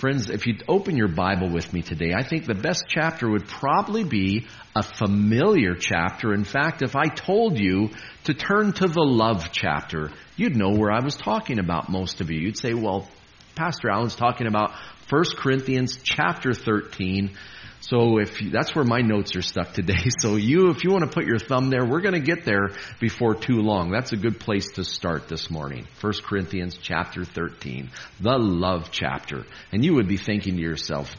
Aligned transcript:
Friends, 0.00 0.30
if 0.30 0.46
you'd 0.46 0.64
open 0.66 0.96
your 0.96 1.08
Bible 1.08 1.50
with 1.50 1.74
me 1.74 1.82
today, 1.82 2.14
I 2.16 2.22
think 2.22 2.46
the 2.46 2.54
best 2.54 2.84
chapter 2.88 3.28
would 3.28 3.46
probably 3.46 4.02
be 4.02 4.46
a 4.74 4.82
familiar 4.82 5.74
chapter. 5.74 6.32
In 6.32 6.44
fact, 6.44 6.80
if 6.80 6.96
I 6.96 7.08
told 7.08 7.58
you 7.58 7.90
to 8.24 8.32
turn 8.32 8.72
to 8.72 8.88
the 8.88 9.02
love 9.02 9.52
chapter, 9.52 10.10
you'd 10.36 10.56
know 10.56 10.70
where 10.70 10.90
I 10.90 11.04
was 11.04 11.16
talking 11.16 11.58
about 11.58 11.90
most 11.90 12.22
of 12.22 12.30
you. 12.30 12.40
You'd 12.40 12.56
say, 12.56 12.72
well, 12.72 13.10
Pastor 13.56 13.90
Allen's 13.90 14.14
talking 14.14 14.46
about 14.46 14.72
1 15.10 15.22
Corinthians 15.36 15.98
chapter 16.02 16.54
13. 16.54 17.36
So 17.80 18.18
if 18.18 18.42
you, 18.42 18.50
that's 18.50 18.74
where 18.74 18.84
my 18.84 19.00
notes 19.00 19.34
are 19.36 19.42
stuck 19.42 19.72
today. 19.72 19.94
So 20.20 20.36
you, 20.36 20.68
if 20.68 20.84
you 20.84 20.90
want 20.90 21.04
to 21.04 21.10
put 21.10 21.24
your 21.24 21.38
thumb 21.38 21.70
there, 21.70 21.84
we're 21.84 22.02
going 22.02 22.14
to 22.14 22.20
get 22.20 22.44
there 22.44 22.70
before 23.00 23.34
too 23.34 23.60
long. 23.62 23.90
That's 23.90 24.12
a 24.12 24.16
good 24.16 24.38
place 24.38 24.72
to 24.72 24.84
start 24.84 25.28
this 25.28 25.50
morning. 25.50 25.86
1 26.00 26.12
Corinthians 26.24 26.76
chapter 26.76 27.24
13, 27.24 27.90
the 28.20 28.36
love 28.36 28.90
chapter. 28.90 29.46
And 29.72 29.82
you 29.82 29.94
would 29.94 30.08
be 30.08 30.18
thinking 30.18 30.56
to 30.56 30.60
yourself, 30.60 31.14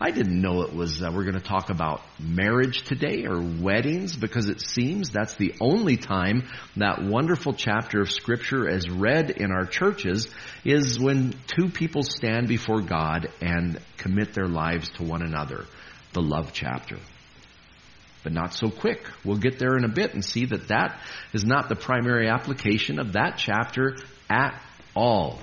I 0.00 0.10
didn't 0.10 0.40
know 0.40 0.62
it 0.62 0.74
was, 0.74 1.02
uh, 1.02 1.10
we're 1.12 1.24
going 1.24 1.38
to 1.38 1.40
talk 1.40 1.70
about 1.70 2.02
marriage 2.20 2.82
today 2.82 3.24
or 3.26 3.40
weddings 3.40 4.14
because 4.14 4.48
it 4.48 4.60
seems 4.60 5.10
that's 5.10 5.34
the 5.34 5.54
only 5.60 5.96
time 5.96 6.48
that 6.76 7.02
wonderful 7.02 7.54
chapter 7.54 8.02
of 8.02 8.10
scripture 8.10 8.68
as 8.68 8.88
read 8.88 9.30
in 9.30 9.50
our 9.50 9.66
churches 9.66 10.28
is 10.64 10.98
when 10.98 11.34
two 11.46 11.70
people 11.70 12.02
stand 12.02 12.48
before 12.48 12.82
God 12.82 13.28
and 13.40 13.80
commit 13.96 14.34
their 14.34 14.48
lives 14.48 14.90
to 14.90 15.04
one 15.04 15.22
another 15.22 15.64
the 16.14 16.22
love 16.22 16.52
chapter. 16.52 16.98
But 18.22 18.32
not 18.32 18.54
so 18.54 18.70
quick. 18.70 19.06
We'll 19.24 19.36
get 19.36 19.58
there 19.58 19.76
in 19.76 19.84
a 19.84 19.88
bit 19.88 20.14
and 20.14 20.24
see 20.24 20.46
that 20.46 20.68
that 20.68 20.98
is 21.34 21.44
not 21.44 21.68
the 21.68 21.76
primary 21.76 22.28
application 22.28 22.98
of 22.98 23.12
that 23.12 23.34
chapter 23.36 23.96
at 24.30 24.60
all. 24.96 25.38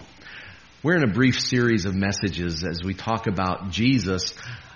We're 0.81 0.95
in 0.95 1.03
a 1.03 1.13
brief 1.13 1.39
series 1.39 1.85
of 1.85 1.93
messages 1.93 2.63
as 2.63 2.79
we 2.83 2.95
talk 2.95 3.27
about 3.27 3.69
Jesus' 3.69 4.33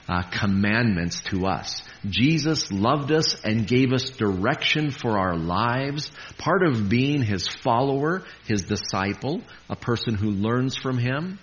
uh, 0.07 0.21
commandments 0.21 1.21
to 1.21 1.47
us. 1.47 1.81
Jesus 2.07 2.71
loved 2.71 3.11
us 3.11 3.43
and 3.43 3.65
gave 3.65 3.91
us 3.91 4.11
direction 4.11 4.91
for 4.91 5.17
our 5.17 5.35
lives. 5.35 6.11
Part 6.37 6.61
of 6.61 6.89
being 6.89 7.23
his 7.23 7.47
follower, 7.47 8.23
his 8.47 8.65
disciple, 8.65 9.41
a 9.67 9.75
person 9.75 10.13
who 10.13 10.29
learns 10.29 10.75
from 10.75 10.99
him, 10.99 11.39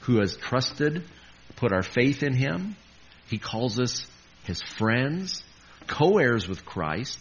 who 0.00 0.20
has 0.20 0.36
trusted, 0.36 1.04
put 1.56 1.72
our 1.72 1.82
faith 1.82 2.22
in 2.22 2.32
him, 2.32 2.76
he 3.28 3.38
calls 3.38 3.78
us 3.78 4.06
his 4.44 4.62
friends, 4.62 5.42
co-heirs 5.86 6.48
with 6.48 6.64
Christ, 6.64 7.18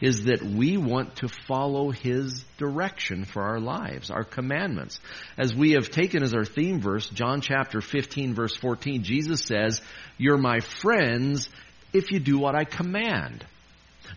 is 0.00 0.24
that 0.24 0.42
we 0.42 0.76
want 0.76 1.16
to 1.16 1.28
follow 1.28 1.90
his 1.90 2.44
direction 2.58 3.24
for 3.24 3.42
our 3.42 3.60
lives, 3.60 4.10
our 4.10 4.24
commandments. 4.24 5.00
As 5.38 5.54
we 5.54 5.72
have 5.72 5.90
taken 5.90 6.22
as 6.22 6.34
our 6.34 6.44
theme 6.44 6.80
verse, 6.80 7.08
John 7.08 7.40
chapter 7.40 7.80
15 7.80 8.34
verse 8.34 8.54
14, 8.56 9.02
Jesus 9.02 9.42
says, 9.42 9.80
you're 10.18 10.36
my 10.36 10.60
friends 10.60 11.48
if 11.92 12.12
you 12.12 12.18
do 12.18 12.38
what 12.38 12.54
I 12.54 12.64
command. 12.64 13.46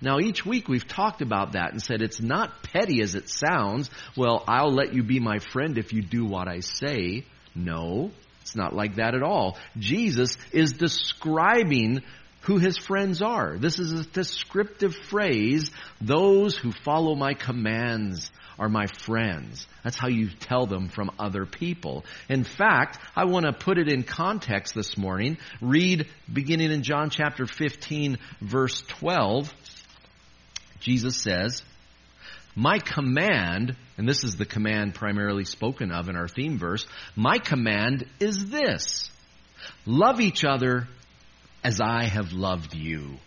Now 0.02 0.20
each 0.20 0.46
week 0.46 0.68
we've 0.68 0.88
talked 0.88 1.22
about 1.22 1.54
that 1.54 1.72
and 1.72 1.82
said 1.82 2.02
it's 2.02 2.22
not 2.22 2.62
petty 2.64 3.02
as 3.02 3.16
it 3.16 3.30
sounds. 3.30 3.90
Well, 4.16 4.44
I'll 4.48 4.74
let 4.74 4.94
you 4.94 5.04
be 5.04 5.20
my 5.20 5.40
friend 5.40 5.78
if 5.78 5.94
you 5.94 6.02
do 6.02 6.26
what 6.26 6.48
I 6.48 6.60
say. 6.60 7.26
No. 7.56 8.12
It's 8.42 8.56
not 8.56 8.76
like 8.76 8.96
that 8.96 9.16
at 9.16 9.24
all. 9.24 9.58
Jesus 9.78 10.38
is 10.52 10.74
describing 10.74 12.02
who 12.42 12.58
his 12.58 12.78
friends 12.78 13.22
are. 13.22 13.58
This 13.58 13.80
is 13.80 13.92
a 13.92 14.06
descriptive 14.06 14.96
phrase. 14.96 15.72
Those 16.02 16.56
who 16.56 16.72
follow 16.72 17.16
my 17.16 17.34
commands 17.34 18.32
are 18.58 18.70
my 18.70 18.88
friends. 18.88 19.66
That's 19.84 19.98
how 19.98 20.10
you 20.10 20.30
tell 20.30 20.66
them 20.66 20.90
from 20.90 21.12
other 21.18 21.46
people. 21.46 22.06
In 22.28 22.44
fact, 22.44 23.00
I 23.16 23.26
want 23.26 23.46
to 23.46 23.54
put 23.54 23.78
it 23.78 23.88
in 23.88 24.04
context 24.04 24.76
this 24.76 24.98
morning. 24.98 25.38
Read 25.62 26.08
beginning 26.32 26.72
in 26.72 26.84
John 26.84 27.10
chapter 27.10 27.46
15 27.46 28.18
verse 28.42 28.82
12. 28.82 29.54
Jesus 30.82 31.22
says, 31.22 31.64
my 32.56 32.80
command, 32.80 33.76
and 33.98 34.08
this 34.08 34.24
is 34.24 34.36
the 34.36 34.46
command 34.46 34.96
primarily 34.96 35.46
spoken 35.46 35.92
of 35.92 36.10
in 36.10 36.16
our 36.16 36.28
theme 36.28 36.58
verse, 36.58 36.86
my 37.16 37.38
command 37.38 38.06
is 38.20 38.50
this. 38.50 39.10
Love 39.86 40.20
each 40.20 40.44
other 40.44 40.88
as 41.64 41.80
I 41.82 42.06
have 42.06 42.34
loved 42.34 42.76
you. 42.76 43.18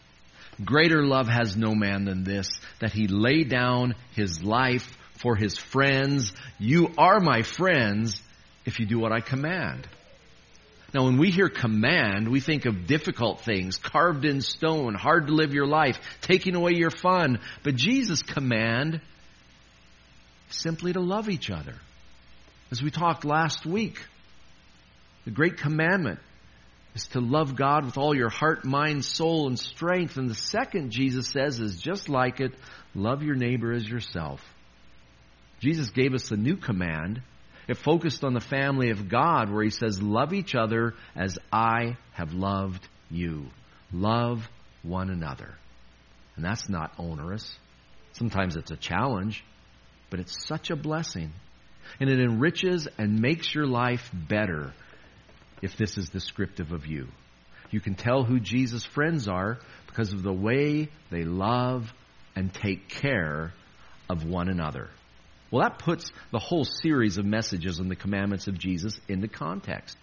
Greater 0.65 1.05
love 1.05 1.29
has 1.29 1.57
no 1.57 1.75
man 1.75 2.05
than 2.05 2.25
this, 2.25 2.49
that 2.81 2.93
he 2.93 3.07
lay 3.07 3.45
down 3.45 3.95
his 4.15 4.43
life 4.43 4.97
for 5.15 5.35
his 5.37 5.57
friends. 5.57 6.33
You 6.59 6.91
are 6.99 7.21
my 7.21 7.43
friends 7.43 8.23
if 8.65 8.79
you 8.79 8.87
do 8.87 8.99
what 8.99 9.13
I 9.13 9.21
command. 9.21 9.89
Now, 10.95 11.05
when 11.05 11.17
we 11.17 11.31
hear 11.31 11.49
command, 11.49 12.29
we 12.29 12.41
think 12.41 12.67
of 12.67 12.87
difficult 12.87 13.41
things, 13.41 13.79
carved 13.79 14.27
in 14.27 14.43
stone, 14.43 14.95
hard 14.95 15.29
to 15.29 15.33
live 15.33 15.55
your 15.55 15.67
life, 15.67 15.99
taking 16.21 16.55
away 16.55 16.73
your 16.75 16.91
fun. 16.91 17.39
But 17.63 17.77
Jesus' 17.77 18.23
command 18.23 19.01
simply 20.53 20.93
to 20.93 21.01
love 21.01 21.29
each 21.29 21.51
other. 21.51 21.75
As 22.71 22.83
we 22.83 22.91
talked 22.91 23.25
last 23.25 23.67
week, 23.67 23.99
the 25.25 25.31
great 25.31 25.59
commandment 25.59 26.21
is 26.95 27.07
to 27.09 27.21
love 27.21 27.57
God 27.57 27.85
with 27.85 27.97
all 27.97 28.15
your 28.15 28.29
heart, 28.29 28.65
mind, 28.65 29.05
soul, 29.05 29.47
and 29.47 29.59
strength. 29.59 30.17
And 30.17 30.29
the 30.29 30.35
second, 30.35 30.91
Jesus 30.91 31.29
says, 31.29 31.61
is 31.61 31.81
just 31.81 32.09
like 32.09 32.41
it 32.41 32.53
love 32.95 33.23
your 33.23 33.35
neighbor 33.35 33.73
as 33.73 33.89
yourself. 33.89 34.43
Jesus 35.61 35.91
gave 35.91 36.13
us 36.13 36.31
a 36.31 36.37
new 36.37 36.57
command. 36.57 37.23
It 37.69 37.77
focused 37.77 38.25
on 38.25 38.35
the 38.35 38.41
family 38.41 38.91
of 38.91 39.09
God, 39.09 39.51
where 39.51 39.63
he 39.63 39.71
says, 39.71 40.03
Love 40.03 40.33
each 40.33 40.55
other 40.55 40.95
as 41.15 41.39
I 41.53 41.97
have 42.13 42.33
loved 42.33 42.87
you. 43.11 43.47
Love 43.93 44.49
one 44.83 45.11
another. 45.11 45.55
And 46.37 46.45
that's 46.45 46.69
not 46.69 46.93
onerous. 46.99 47.57
Sometimes 48.13 48.57
it's 48.57 48.73
a 48.73 48.77
challenge 48.77 49.45
but 50.13 50.21
it's 50.21 50.47
such 50.47 50.69
a 50.69 50.77
blessing. 50.77 51.33
And 51.99 52.11
it 52.11 52.21
enriches 52.21 52.87
and 52.99 53.19
makes 53.19 53.55
your 53.55 53.67
life 53.67 54.11
better 54.13 54.75
if 55.63 55.79
this 55.79 55.97
is 55.97 56.11
descriptive 56.11 56.71
of 56.71 56.87
you. 56.87 57.09
You 57.71 57.81
can 57.81 57.95
tell 57.95 58.23
who 58.23 58.39
Jesus' 58.39 58.85
friends 58.85 59.27
are 59.27 59.59
because 59.87 60.13
of 60.13 60.23
the 60.23 60.33
way 60.33 60.91
they 61.11 61.25
love 61.25 61.91
and 62.37 62.53
take 62.53 62.91
care 62.91 63.55
of 64.11 64.27
one 64.27 64.51
another. 64.51 64.91
Well, 65.51 65.63
that 65.63 65.79
puts 65.79 66.13
the 66.31 66.39
whole 66.39 66.67
series 66.67 67.17
of 67.17 67.25
messages 67.25 67.79
and 67.79 67.91
the 67.91 67.97
commandments 67.97 68.49
of 68.49 68.59
Jesus 68.59 69.01
into 69.09 69.29
context 69.29 69.97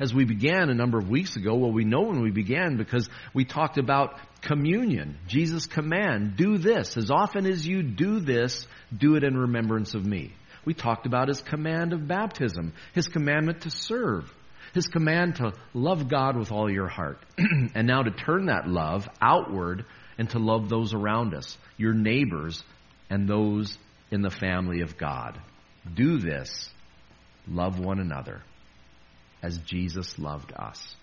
as 0.00 0.14
we 0.14 0.24
began 0.24 0.68
a 0.68 0.74
number 0.74 0.98
of 0.98 1.08
weeks 1.08 1.36
ago. 1.36 1.54
Well, 1.54 1.72
we 1.72 1.84
know 1.84 2.02
when 2.02 2.22
we 2.22 2.30
began 2.30 2.76
because 2.76 3.08
we 3.34 3.44
talked 3.44 3.78
about 3.78 4.18
communion. 4.42 5.18
Jesus' 5.26 5.66
command, 5.66 6.36
do 6.36 6.58
this. 6.58 6.96
As 6.96 7.10
often 7.10 7.46
as 7.46 7.66
you 7.66 7.82
do 7.82 8.20
this, 8.20 8.66
do 8.96 9.16
it 9.16 9.24
in 9.24 9.36
remembrance 9.36 9.94
of 9.94 10.04
me. 10.04 10.32
We 10.64 10.74
talked 10.74 11.06
about 11.06 11.28
his 11.28 11.40
command 11.40 11.92
of 11.92 12.08
baptism, 12.08 12.72
his 12.92 13.08
commandment 13.08 13.62
to 13.62 13.70
serve, 13.70 14.32
his 14.74 14.86
command 14.88 15.36
to 15.36 15.52
love 15.74 16.08
God 16.08 16.36
with 16.36 16.50
all 16.50 16.70
your 16.70 16.88
heart. 16.88 17.18
and 17.38 17.86
now 17.86 18.02
to 18.02 18.10
turn 18.10 18.46
that 18.46 18.68
love 18.68 19.08
outward 19.20 19.84
and 20.18 20.28
to 20.30 20.38
love 20.38 20.68
those 20.68 20.92
around 20.92 21.34
us, 21.34 21.56
your 21.76 21.94
neighbors 21.94 22.62
and 23.08 23.28
those 23.28 23.78
in 24.10 24.22
the 24.22 24.30
family 24.30 24.80
of 24.80 24.96
God. 24.96 25.40
Do 25.94 26.18
this. 26.18 26.68
Love 27.46 27.78
one 27.78 28.00
another 28.00 28.42
as 29.46 29.58
Jesus 29.58 30.18
loved 30.18 30.52
us. 30.52 30.96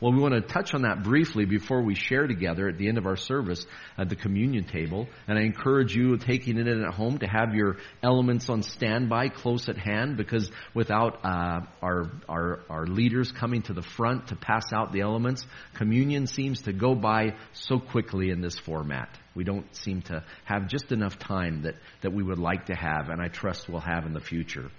Well, 0.00 0.12
we 0.12 0.20
want 0.20 0.34
to 0.34 0.40
touch 0.40 0.74
on 0.74 0.82
that 0.82 1.02
briefly 1.02 1.44
before 1.44 1.82
we 1.82 1.96
share 1.96 2.28
together 2.28 2.68
at 2.68 2.78
the 2.78 2.88
end 2.88 2.98
of 2.98 3.06
our 3.06 3.16
service 3.16 3.66
at 3.96 4.08
the 4.08 4.14
communion 4.14 4.64
table. 4.64 5.08
And 5.26 5.36
I 5.36 5.42
encourage 5.42 5.94
you, 5.94 6.16
taking 6.16 6.56
it 6.58 6.68
in 6.68 6.84
at 6.84 6.94
home, 6.94 7.18
to 7.18 7.26
have 7.26 7.54
your 7.54 7.78
elements 8.02 8.48
on 8.48 8.62
standby 8.62 9.30
close 9.30 9.68
at 9.68 9.76
hand 9.76 10.16
because 10.16 10.50
without 10.72 11.24
uh, 11.24 11.60
our, 11.82 12.10
our, 12.28 12.60
our 12.70 12.86
leaders 12.86 13.32
coming 13.32 13.62
to 13.62 13.72
the 13.72 13.82
front 13.82 14.28
to 14.28 14.36
pass 14.36 14.72
out 14.72 14.92
the 14.92 15.00
elements, 15.00 15.44
communion 15.74 16.28
seems 16.28 16.62
to 16.62 16.72
go 16.72 16.94
by 16.94 17.34
so 17.52 17.80
quickly 17.80 18.30
in 18.30 18.40
this 18.40 18.58
format. 18.58 19.08
We 19.34 19.42
don't 19.44 19.74
seem 19.74 20.02
to 20.02 20.24
have 20.44 20.68
just 20.68 20.92
enough 20.92 21.18
time 21.18 21.62
that, 21.62 21.74
that 22.02 22.12
we 22.12 22.22
would 22.22 22.38
like 22.38 22.66
to 22.66 22.74
have, 22.74 23.08
and 23.08 23.20
I 23.20 23.28
trust 23.28 23.68
we'll 23.68 23.80
have 23.80 24.06
in 24.06 24.12
the 24.12 24.20
future. 24.20 24.70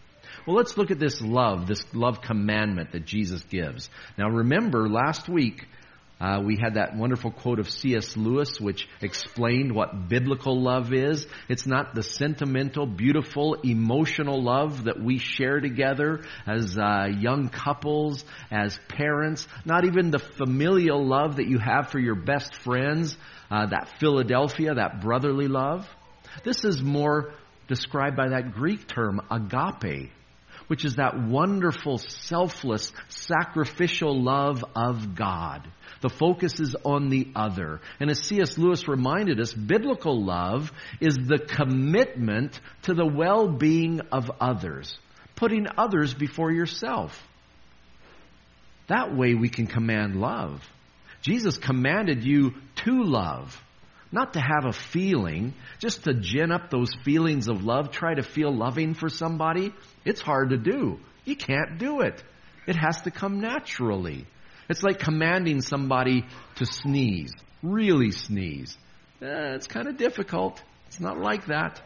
Well, 0.45 0.55
let's 0.55 0.77
look 0.77 0.91
at 0.91 0.99
this 0.99 1.21
love, 1.21 1.67
this 1.67 1.83
love 1.93 2.21
commandment 2.21 2.91
that 2.93 3.05
Jesus 3.05 3.43
gives. 3.43 3.89
Now, 4.17 4.29
remember, 4.29 4.89
last 4.89 5.29
week 5.29 5.65
uh, 6.19 6.41
we 6.43 6.57
had 6.61 6.73
that 6.73 6.97
wonderful 6.97 7.31
quote 7.31 7.59
of 7.59 7.69
C.S. 7.69 8.17
Lewis, 8.17 8.59
which 8.59 8.89
explained 9.01 9.73
what 9.73 10.09
biblical 10.09 10.61
love 10.61 10.91
is. 10.93 11.25
It's 11.47 11.65
not 11.65 11.95
the 11.95 12.03
sentimental, 12.03 12.85
beautiful, 12.85 13.53
emotional 13.63 14.43
love 14.43 14.83
that 14.83 15.01
we 15.01 15.17
share 15.17 15.61
together 15.61 16.25
as 16.45 16.77
uh, 16.77 17.07
young 17.17 17.47
couples, 17.47 18.25
as 18.51 18.77
parents. 18.89 19.47
Not 19.63 19.85
even 19.85 20.11
the 20.11 20.19
familial 20.19 21.05
love 21.05 21.37
that 21.37 21.47
you 21.47 21.57
have 21.57 21.89
for 21.89 21.99
your 21.99 22.15
best 22.15 22.53
friends, 22.53 23.15
uh, 23.49 23.67
that 23.67 23.99
Philadelphia, 23.99 24.73
that 24.73 24.99
brotherly 24.99 25.47
love. 25.47 25.87
This 26.43 26.65
is 26.65 26.81
more 26.81 27.33
described 27.69 28.17
by 28.17 28.29
that 28.29 28.51
Greek 28.51 28.87
term, 28.87 29.21
agape, 29.31 30.11
which 30.69 30.85
is 30.85 30.97
that 30.97 31.19
wonderful, 31.19 31.97
selfless, 31.97 32.91
sacrificial 33.07 34.21
love 34.21 34.63
of 34.75 35.15
God. 35.15 35.67
The 36.01 36.09
focus 36.09 36.59
is 36.59 36.75
on 36.85 37.09
the 37.09 37.27
other. 37.35 37.81
And 37.99 38.11
as 38.11 38.19
C.S. 38.19 38.55
Lewis 38.57 38.87
reminded 38.87 39.39
us, 39.39 39.51
biblical 39.51 40.23
love 40.23 40.71
is 41.01 41.15
the 41.15 41.39
commitment 41.39 42.59
to 42.83 42.93
the 42.93 43.05
well-being 43.05 44.01
of 44.11 44.29
others, 44.39 44.97
putting 45.35 45.65
others 45.75 46.13
before 46.13 46.51
yourself. 46.51 47.27
That 48.87 49.15
way 49.15 49.33
we 49.33 49.49
can 49.49 49.65
command 49.65 50.15
love. 50.15 50.63
Jesus 51.23 51.57
commanded 51.57 52.23
you 52.23 52.53
to 52.85 53.03
love, 53.03 53.59
not 54.11 54.33
to 54.33 54.39
have 54.39 54.65
a 54.65 54.73
feeling, 54.73 55.53
just 55.79 56.05
to 56.05 56.13
gin 56.13 56.51
up 56.51 56.69
those 56.69 56.91
feelings 57.03 57.47
of 57.47 57.63
love, 57.63 57.91
try 57.91 58.13
to 58.13 58.23
feel 58.23 58.55
loving 58.55 58.93
for 58.93 59.09
somebody. 59.09 59.73
It's 60.05 60.21
hard 60.21 60.49
to 60.49 60.57
do. 60.57 60.99
You 61.25 61.35
can't 61.35 61.77
do 61.77 62.01
it. 62.01 62.23
It 62.67 62.75
has 62.75 63.01
to 63.01 63.11
come 63.11 63.39
naturally. 63.39 64.25
It's 64.69 64.83
like 64.83 64.99
commanding 64.99 65.61
somebody 65.61 66.25
to 66.55 66.65
sneeze, 66.65 67.31
really 67.63 68.11
sneeze. 68.11 68.77
Eh, 69.21 69.55
it's 69.55 69.67
kind 69.67 69.87
of 69.87 69.97
difficult. 69.97 70.61
It's 70.87 70.99
not 70.99 71.19
like 71.19 71.47
that. 71.47 71.81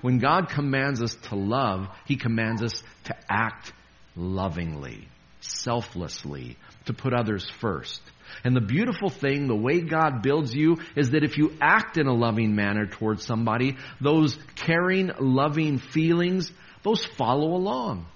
When 0.00 0.18
God 0.18 0.48
commands 0.48 1.02
us 1.02 1.14
to 1.28 1.36
love, 1.36 1.88
He 2.06 2.16
commands 2.16 2.62
us 2.62 2.82
to 3.04 3.16
act 3.28 3.72
lovingly, 4.16 5.08
selflessly, 5.40 6.56
to 6.86 6.92
put 6.92 7.12
others 7.12 7.48
first. 7.60 8.00
And 8.42 8.54
the 8.54 8.60
beautiful 8.60 9.10
thing, 9.10 9.46
the 9.46 9.54
way 9.54 9.80
God 9.80 10.22
builds 10.22 10.54
you, 10.54 10.78
is 10.96 11.10
that 11.10 11.24
if 11.24 11.38
you 11.38 11.56
act 11.60 11.96
in 11.96 12.06
a 12.06 12.14
loving 12.14 12.54
manner 12.54 12.86
towards 12.86 13.24
somebody, 13.24 13.76
those 14.00 14.36
caring, 14.56 15.10
loving 15.18 15.78
feelings, 15.78 16.50
those 16.82 17.04
follow 17.04 17.54
along. 17.54 18.06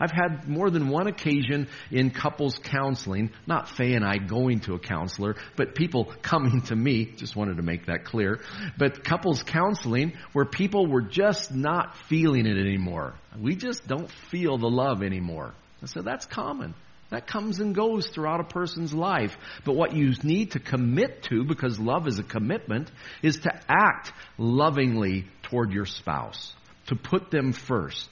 I've 0.00 0.10
had 0.10 0.48
more 0.48 0.70
than 0.70 0.88
one 0.88 1.06
occasion 1.06 1.68
in 1.90 2.10
couples 2.10 2.58
counseling, 2.58 3.30
not 3.46 3.68
Faye 3.68 3.92
and 3.92 4.04
I 4.04 4.16
going 4.16 4.60
to 4.60 4.72
a 4.72 4.78
counselor, 4.78 5.36
but 5.56 5.74
people 5.74 6.04
coming 6.22 6.62
to 6.62 6.76
me, 6.76 7.04
just 7.04 7.36
wanted 7.36 7.58
to 7.58 7.62
make 7.62 7.86
that 7.86 8.04
clear, 8.06 8.40
but 8.78 9.04
couples 9.04 9.42
counseling 9.42 10.14
where 10.32 10.46
people 10.46 10.86
were 10.86 11.02
just 11.02 11.54
not 11.54 11.96
feeling 12.08 12.46
it 12.46 12.56
anymore. 12.56 13.14
We 13.38 13.56
just 13.56 13.86
don't 13.86 14.10
feel 14.30 14.56
the 14.56 14.70
love 14.70 15.02
anymore. 15.02 15.54
Said, 15.84 16.04
that's 16.04 16.26
common. 16.26 16.74
That 17.10 17.26
comes 17.26 17.58
and 17.58 17.74
goes 17.74 18.08
throughout 18.08 18.40
a 18.40 18.44
person's 18.44 18.94
life. 18.94 19.36
But 19.64 19.74
what 19.74 19.94
you 19.94 20.12
need 20.22 20.52
to 20.52 20.60
commit 20.60 21.24
to, 21.24 21.44
because 21.44 21.78
love 21.78 22.06
is 22.06 22.18
a 22.18 22.22
commitment, 22.24 22.90
is 23.20 23.38
to 23.40 23.50
act 23.68 24.12
lovingly 24.38 25.26
toward 25.42 25.72
your 25.72 25.86
spouse. 25.86 26.54
To 26.86 26.96
put 26.96 27.30
them 27.30 27.52
first. 27.52 28.08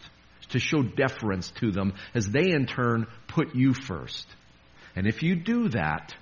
To 0.51 0.59
show 0.59 0.83
deference 0.83 1.51
to 1.61 1.71
them 1.71 1.95
as 2.15 2.29
they 2.29 2.51
in 2.51 2.67
turn 2.67 3.07
put 3.29 3.55
you 3.55 3.73
first. 3.73 4.27
And 4.97 5.07
if 5.07 5.23
you 5.23 5.37
do 5.37 5.69
that, 5.69 6.15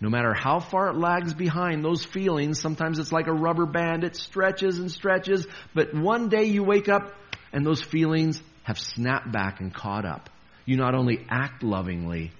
no 0.00 0.10
matter 0.10 0.34
how 0.34 0.60
far 0.60 0.90
it 0.90 0.96
lags 0.96 1.34
behind 1.34 1.84
those 1.84 2.04
feelings, 2.04 2.60
sometimes 2.60 2.98
it's 2.98 3.10
like 3.10 3.26
a 3.26 3.32
rubber 3.32 3.66
band, 3.66 4.04
it 4.04 4.14
stretches 4.14 4.78
and 4.78 4.92
stretches, 4.92 5.46
but 5.74 5.94
one 5.94 6.28
day 6.28 6.44
you 6.44 6.62
wake 6.62 6.88
up 6.88 7.14
and 7.52 7.64
those 7.64 7.80
feelings 7.80 8.42
have 8.64 8.78
snapped 8.78 9.32
back 9.32 9.60
and 9.60 9.72
caught 9.72 10.04
up 10.04 10.28
you 10.64 10.76
not 10.76 10.94
only 10.94 11.24
act 11.28 11.62
lovingly, 11.62 12.32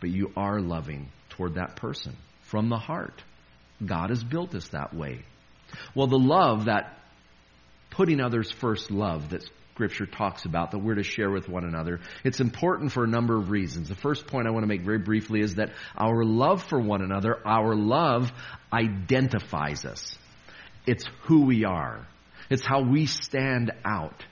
but 0.00 0.10
you 0.10 0.32
are 0.36 0.60
loving 0.60 1.08
toward 1.30 1.54
that 1.54 1.76
person 1.76 2.16
from 2.42 2.68
the 2.68 2.78
heart. 2.78 3.22
God 3.84 4.10
has 4.10 4.22
built 4.22 4.54
us 4.54 4.68
that 4.68 4.94
way. 4.94 5.22
Well, 5.94 6.06
the 6.06 6.18
love 6.18 6.66
that 6.66 6.98
putting 7.90 8.20
others 8.20 8.50
first 8.50 8.90
love 8.90 9.30
that 9.30 9.48
Scripture 9.74 10.04
talks 10.04 10.44
about 10.44 10.72
that 10.72 10.78
we're 10.78 10.96
to 10.96 11.02
share 11.02 11.30
with 11.30 11.48
one 11.48 11.64
another, 11.64 12.00
it's 12.22 12.40
important 12.40 12.92
for 12.92 13.04
a 13.04 13.08
number 13.08 13.38
of 13.38 13.50
reasons. 13.50 13.88
The 13.88 13.94
first 13.94 14.26
point 14.26 14.46
I 14.46 14.50
want 14.50 14.62
to 14.62 14.66
make 14.66 14.82
very 14.82 14.98
briefly 14.98 15.40
is 15.40 15.54
that 15.54 15.70
our 15.96 16.22
love 16.22 16.62
for 16.64 16.78
one 16.78 17.00
another, 17.00 17.38
our 17.46 17.74
love 17.74 18.30
identifies 18.70 19.86
us. 19.86 20.18
It's 20.86 21.06
who 21.22 21.46
we 21.46 21.64
are. 21.64 22.06
It's 22.50 22.66
how 22.66 22.82
we 22.82 23.06
stand 23.06 23.72
out. 23.82 24.22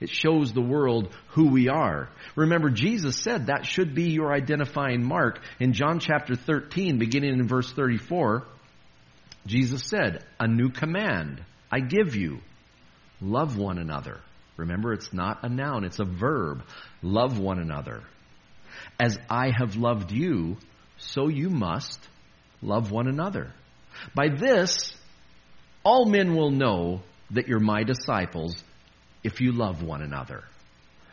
It 0.00 0.08
shows 0.08 0.52
the 0.52 0.62
world 0.62 1.14
who 1.28 1.48
we 1.50 1.68
are. 1.68 2.08
Remember, 2.34 2.70
Jesus 2.70 3.16
said 3.16 3.46
that 3.46 3.66
should 3.66 3.94
be 3.94 4.10
your 4.10 4.32
identifying 4.32 5.04
mark. 5.04 5.40
In 5.58 5.74
John 5.74 6.00
chapter 6.00 6.34
13, 6.34 6.98
beginning 6.98 7.34
in 7.34 7.46
verse 7.46 7.70
34, 7.70 8.46
Jesus 9.46 9.82
said, 9.84 10.24
A 10.38 10.48
new 10.48 10.70
command 10.70 11.44
I 11.70 11.80
give 11.80 12.16
you. 12.16 12.40
Love 13.20 13.58
one 13.58 13.78
another. 13.78 14.20
Remember, 14.56 14.92
it's 14.94 15.12
not 15.12 15.44
a 15.44 15.48
noun, 15.48 15.84
it's 15.84 16.00
a 16.00 16.04
verb. 16.04 16.62
Love 17.02 17.38
one 17.38 17.58
another. 17.58 18.02
As 18.98 19.18
I 19.28 19.50
have 19.56 19.76
loved 19.76 20.12
you, 20.12 20.56
so 20.96 21.28
you 21.28 21.50
must 21.50 22.00
love 22.62 22.90
one 22.90 23.06
another. 23.06 23.52
By 24.14 24.28
this, 24.28 24.92
all 25.84 26.06
men 26.06 26.34
will 26.34 26.50
know 26.50 27.02
that 27.30 27.48
you're 27.48 27.60
my 27.60 27.84
disciples 27.84 28.62
if 29.22 29.40
you 29.40 29.52
love 29.52 29.82
one 29.82 30.02
another. 30.02 30.44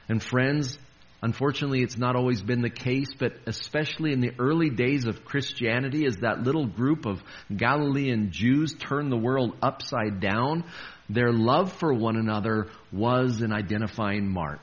And 0.10 0.22
friends, 0.24 0.78
unfortunately, 1.22 1.82
it's 1.82 1.98
not 1.98 2.16
always 2.16 2.42
been 2.42 2.62
the 2.62 2.70
case, 2.70 3.14
but 3.18 3.34
especially 3.46 4.14
in 4.14 4.22
the 4.22 4.34
early 4.40 4.70
days 4.70 5.06
of 5.06 5.26
Christianity, 5.26 6.06
as 6.06 6.18
that 6.18 6.44
little 6.44 6.66
group 6.66 7.06
of 7.06 7.22
Galilean 7.56 8.32
Jews 8.32 8.74
turned 8.74 9.12
the 9.12 9.18
world 9.18 9.56
upside 9.62 10.20
down, 10.20 10.64
their 11.10 11.32
love 11.32 11.74
for 11.74 11.94
one 11.94 12.18
another 12.18 12.68
was 12.92 13.42
an 13.42 13.52
identifying 13.54 14.30
mark. 14.30 14.62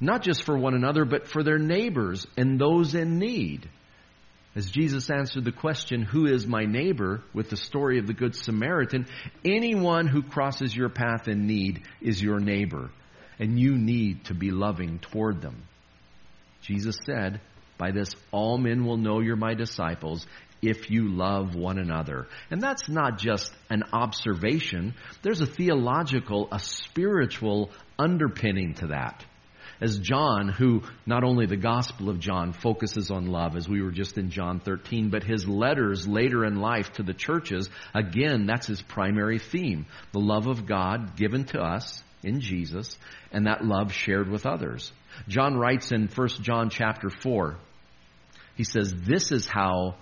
Not 0.00 0.22
just 0.22 0.44
for 0.44 0.56
one 0.56 0.74
another, 0.74 1.04
but 1.04 1.28
for 1.28 1.42
their 1.42 1.58
neighbors 1.58 2.26
and 2.36 2.58
those 2.58 2.94
in 2.94 3.18
need. 3.18 3.68
As 4.56 4.70
Jesus 4.70 5.10
answered 5.10 5.44
the 5.44 5.52
question, 5.52 6.02
Who 6.02 6.26
is 6.26 6.46
my 6.46 6.64
neighbor? 6.64 7.22
with 7.32 7.50
the 7.50 7.56
story 7.56 7.98
of 7.98 8.06
the 8.06 8.14
Good 8.14 8.36
Samaritan, 8.36 9.06
anyone 9.44 10.06
who 10.06 10.22
crosses 10.22 10.76
your 10.76 10.88
path 10.88 11.26
in 11.26 11.46
need 11.46 11.82
is 12.00 12.22
your 12.22 12.38
neighbor, 12.38 12.90
and 13.40 13.58
you 13.58 13.76
need 13.76 14.26
to 14.26 14.34
be 14.34 14.52
loving 14.52 15.00
toward 15.00 15.40
them. 15.40 15.64
Jesus 16.62 16.96
said, 17.04 17.40
By 17.78 17.90
this 17.90 18.10
all 18.30 18.56
men 18.56 18.84
will 18.84 18.96
know 18.96 19.20
you're 19.20 19.34
my 19.34 19.54
disciples 19.54 20.24
if 20.62 20.88
you 20.88 21.08
love 21.08 21.56
one 21.56 21.78
another. 21.78 22.28
And 22.50 22.62
that's 22.62 22.88
not 22.88 23.18
just 23.18 23.52
an 23.68 23.82
observation, 23.92 24.94
there's 25.22 25.40
a 25.40 25.46
theological, 25.46 26.48
a 26.52 26.60
spiritual 26.60 27.72
underpinning 27.98 28.74
to 28.74 28.86
that 28.88 29.24
as 29.80 29.98
John, 29.98 30.48
who 30.48 30.82
not 31.06 31.24
only 31.24 31.46
the 31.46 31.56
Gospel 31.56 32.08
of 32.08 32.20
John 32.20 32.52
focuses 32.52 33.10
on 33.10 33.26
love, 33.26 33.56
as 33.56 33.68
we 33.68 33.82
were 33.82 33.90
just 33.90 34.18
in 34.18 34.30
John 34.30 34.60
13, 34.60 35.10
but 35.10 35.24
his 35.24 35.46
letters 35.46 36.06
later 36.06 36.44
in 36.44 36.56
life 36.56 36.92
to 36.94 37.02
the 37.02 37.14
churches, 37.14 37.68
again, 37.94 38.46
that's 38.46 38.66
his 38.66 38.82
primary 38.82 39.38
theme. 39.38 39.86
The 40.12 40.20
love 40.20 40.46
of 40.46 40.66
God 40.66 41.16
given 41.16 41.44
to 41.46 41.60
us 41.60 42.02
in 42.22 42.40
Jesus, 42.40 42.98
and 43.32 43.46
that 43.46 43.64
love 43.64 43.92
shared 43.92 44.28
with 44.28 44.46
others. 44.46 44.92
John 45.28 45.56
writes 45.56 45.92
in 45.92 46.08
1 46.08 46.28
John 46.40 46.70
chapter 46.70 47.10
4, 47.10 47.56
he 48.56 48.64
says, 48.64 48.94
This 48.96 49.32
is 49.32 49.46
how 49.46 49.96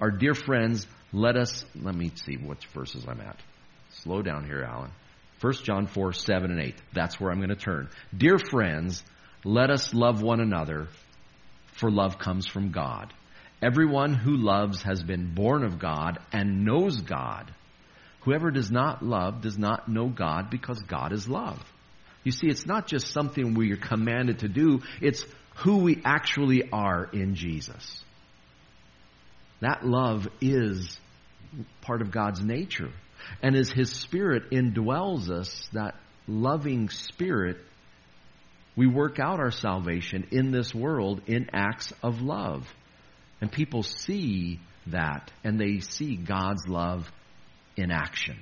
our 0.00 0.10
dear 0.10 0.34
friends 0.34 0.86
let 1.12 1.36
us, 1.36 1.64
let 1.80 1.94
me 1.94 2.10
see 2.14 2.36
which 2.36 2.66
verses 2.68 3.04
I'm 3.06 3.20
at. 3.20 3.38
Slow 3.90 4.22
down 4.22 4.44
here, 4.44 4.62
Alan. 4.62 4.90
1 5.42 5.52
John 5.64 5.86
4, 5.86 6.12
7 6.12 6.50
and 6.52 6.60
8. 6.60 6.74
That's 6.92 7.20
where 7.20 7.32
I'm 7.32 7.38
going 7.38 7.48
to 7.48 7.56
turn. 7.56 7.88
Dear 8.16 8.38
friends, 8.38 9.02
let 9.44 9.70
us 9.70 9.92
love 9.92 10.22
one 10.22 10.40
another, 10.40 10.86
for 11.72 11.90
love 11.90 12.18
comes 12.18 12.46
from 12.46 12.70
God. 12.70 13.12
Everyone 13.60 14.14
who 14.14 14.36
loves 14.36 14.82
has 14.82 15.02
been 15.02 15.34
born 15.34 15.64
of 15.64 15.80
God 15.80 16.18
and 16.32 16.64
knows 16.64 17.00
God. 17.00 17.52
Whoever 18.20 18.52
does 18.52 18.70
not 18.70 19.04
love 19.04 19.40
does 19.40 19.58
not 19.58 19.88
know 19.88 20.08
God 20.08 20.48
because 20.48 20.80
God 20.80 21.12
is 21.12 21.28
love. 21.28 21.60
You 22.22 22.30
see, 22.30 22.46
it's 22.46 22.66
not 22.66 22.86
just 22.86 23.08
something 23.08 23.54
we 23.54 23.72
are 23.72 23.76
commanded 23.76 24.40
to 24.40 24.48
do, 24.48 24.82
it's 25.00 25.26
who 25.56 25.78
we 25.78 26.00
actually 26.04 26.70
are 26.70 27.04
in 27.12 27.34
Jesus. 27.34 28.00
That 29.60 29.84
love 29.84 30.28
is 30.40 30.98
part 31.80 32.00
of 32.00 32.12
God's 32.12 32.42
nature. 32.42 32.90
And 33.42 33.56
as 33.56 33.70
His 33.70 33.90
Spirit 33.90 34.50
indwells 34.50 35.30
us, 35.30 35.68
that 35.72 35.94
loving 36.26 36.88
Spirit, 36.88 37.58
we 38.76 38.86
work 38.86 39.18
out 39.18 39.40
our 39.40 39.50
salvation 39.50 40.28
in 40.30 40.50
this 40.50 40.74
world 40.74 41.22
in 41.26 41.50
acts 41.52 41.92
of 42.02 42.22
love. 42.22 42.72
And 43.40 43.50
people 43.50 43.82
see 43.82 44.60
that, 44.86 45.30
and 45.44 45.58
they 45.58 45.80
see 45.80 46.16
God's 46.16 46.66
love 46.68 47.10
in 47.76 47.90
action. 47.90 48.38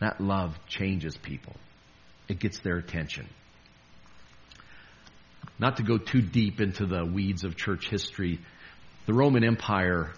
That 0.00 0.20
love 0.20 0.58
changes 0.66 1.16
people, 1.16 1.56
it 2.28 2.38
gets 2.38 2.58
their 2.60 2.76
attention. 2.76 3.28
Not 5.58 5.76
to 5.76 5.82
go 5.84 5.98
too 5.98 6.20
deep 6.20 6.60
into 6.60 6.84
the 6.86 7.04
weeds 7.04 7.44
of 7.44 7.56
church 7.56 7.88
history, 7.88 8.40
the 9.06 9.14
Roman 9.14 9.44
Empire 9.44 10.12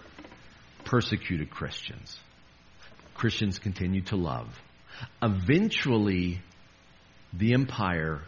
persecuted 0.85 1.51
Christians. 1.51 2.19
Christians 3.17 3.59
continued 3.59 4.07
to 4.07 4.17
love. 4.17 4.49
Eventually, 5.23 6.41
the 7.33 7.53
empire 7.55 8.23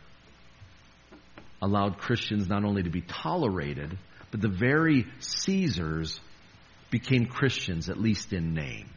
allowed 1.60 1.98
Christians 1.98 2.48
not 2.48 2.64
only 2.64 2.82
to 2.82 2.90
be 2.90 3.02
tolerated, 3.02 3.98
but 4.30 4.40
the 4.40 4.48
very 4.48 5.06
Caesars 5.20 6.20
became 6.90 7.26
Christians, 7.26 7.88
at 7.88 8.00
least 8.00 8.32
in 8.32 8.54
name. 8.54 8.88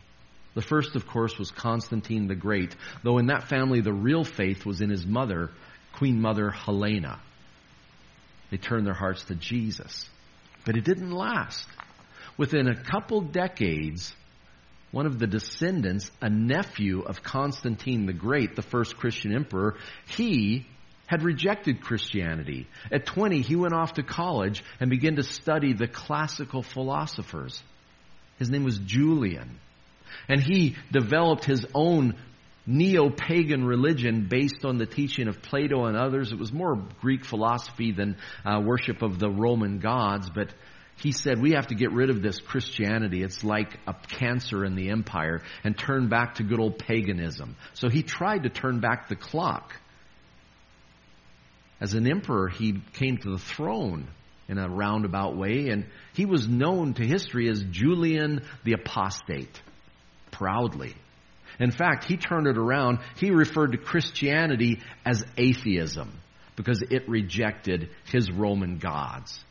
The 0.53 0.61
first, 0.61 0.95
of 0.95 1.07
course, 1.07 1.37
was 1.37 1.49
Constantine 1.51 2.27
the 2.27 2.35
Great, 2.35 2.75
though 3.03 3.17
in 3.17 3.27
that 3.27 3.47
family 3.47 3.81
the 3.81 3.93
real 3.93 4.23
faith 4.23 4.65
was 4.65 4.81
in 4.81 4.89
his 4.89 5.05
mother, 5.05 5.49
Queen 5.93 6.19
Mother 6.19 6.51
Helena. 6.51 7.19
They 8.49 8.57
turned 8.57 8.85
their 8.85 8.93
hearts 8.93 9.23
to 9.25 9.35
Jesus. 9.35 10.09
But 10.65 10.75
it 10.75 10.83
didn't 10.83 11.11
last. 11.11 11.67
Within 12.37 12.67
a 12.67 12.75
couple 12.75 13.21
decades, 13.21 14.13
one 14.91 15.05
of 15.05 15.19
the 15.19 15.27
descendants, 15.27 16.11
a 16.21 16.29
nephew 16.29 17.01
of 17.01 17.23
Constantine 17.23 18.05
the 18.05 18.13
Great, 18.13 18.55
the 18.55 18.61
first 18.61 18.97
Christian 18.97 19.33
emperor, 19.33 19.75
he 20.07 20.67
had 21.07 21.23
rejected 21.23 21.81
Christianity. 21.81 22.67
At 22.91 23.05
20, 23.05 23.41
he 23.41 23.55
went 23.55 23.73
off 23.73 23.93
to 23.93 24.03
college 24.03 24.63
and 24.79 24.89
began 24.89 25.15
to 25.17 25.23
study 25.23 25.73
the 25.73 25.87
classical 25.87 26.61
philosophers. 26.61 27.61
His 28.39 28.49
name 28.49 28.63
was 28.63 28.77
Julian. 28.79 29.59
And 30.29 30.41
he 30.41 30.75
developed 30.91 31.45
his 31.45 31.65
own 31.73 32.15
neo 32.65 33.09
pagan 33.09 33.65
religion 33.65 34.27
based 34.29 34.63
on 34.63 34.77
the 34.77 34.85
teaching 34.85 35.27
of 35.27 35.41
Plato 35.41 35.85
and 35.85 35.97
others. 35.97 36.31
It 36.31 36.39
was 36.39 36.53
more 36.53 36.75
Greek 37.01 37.25
philosophy 37.25 37.91
than 37.91 38.17
uh, 38.45 38.61
worship 38.63 39.01
of 39.01 39.19
the 39.19 39.29
Roman 39.29 39.79
gods, 39.79 40.29
but 40.29 40.53
he 41.01 41.11
said 41.11 41.41
we 41.41 41.51
have 41.53 41.67
to 41.67 41.75
get 41.75 41.91
rid 41.91 42.09
of 42.09 42.21
this 42.21 42.39
Christianity. 42.39 43.23
It's 43.23 43.43
like 43.43 43.79
a 43.87 43.93
cancer 43.93 44.63
in 44.63 44.75
the 44.75 44.89
empire 44.89 45.41
and 45.63 45.77
turn 45.77 46.09
back 46.09 46.35
to 46.35 46.43
good 46.43 46.59
old 46.59 46.77
paganism. 46.77 47.55
So 47.73 47.89
he 47.89 48.03
tried 48.03 48.43
to 48.43 48.49
turn 48.49 48.79
back 48.81 49.09
the 49.09 49.15
clock. 49.15 49.73
As 51.79 51.95
an 51.95 52.07
emperor, 52.07 52.49
he 52.49 52.81
came 52.93 53.17
to 53.17 53.31
the 53.31 53.39
throne 53.39 54.07
in 54.47 54.59
a 54.59 54.69
roundabout 54.69 55.35
way, 55.35 55.69
and 55.69 55.87
he 56.13 56.25
was 56.25 56.47
known 56.47 56.93
to 56.93 57.03
history 57.03 57.49
as 57.49 57.63
Julian 57.71 58.43
the 58.63 58.73
Apostate, 58.73 59.59
proudly. 60.29 60.93
In 61.59 61.71
fact, 61.71 62.03
he 62.03 62.17
turned 62.17 62.47
it 62.47 62.57
around. 62.57 62.99
He 63.17 63.31
referred 63.31 63.71
to 63.71 63.77
Christianity 63.77 64.81
as 65.05 65.23
atheism 65.37 66.19
because 66.55 66.83
it 66.87 67.09
rejected 67.09 67.89
his 68.11 68.29
Roman 68.29 68.77
gods. 68.77 69.43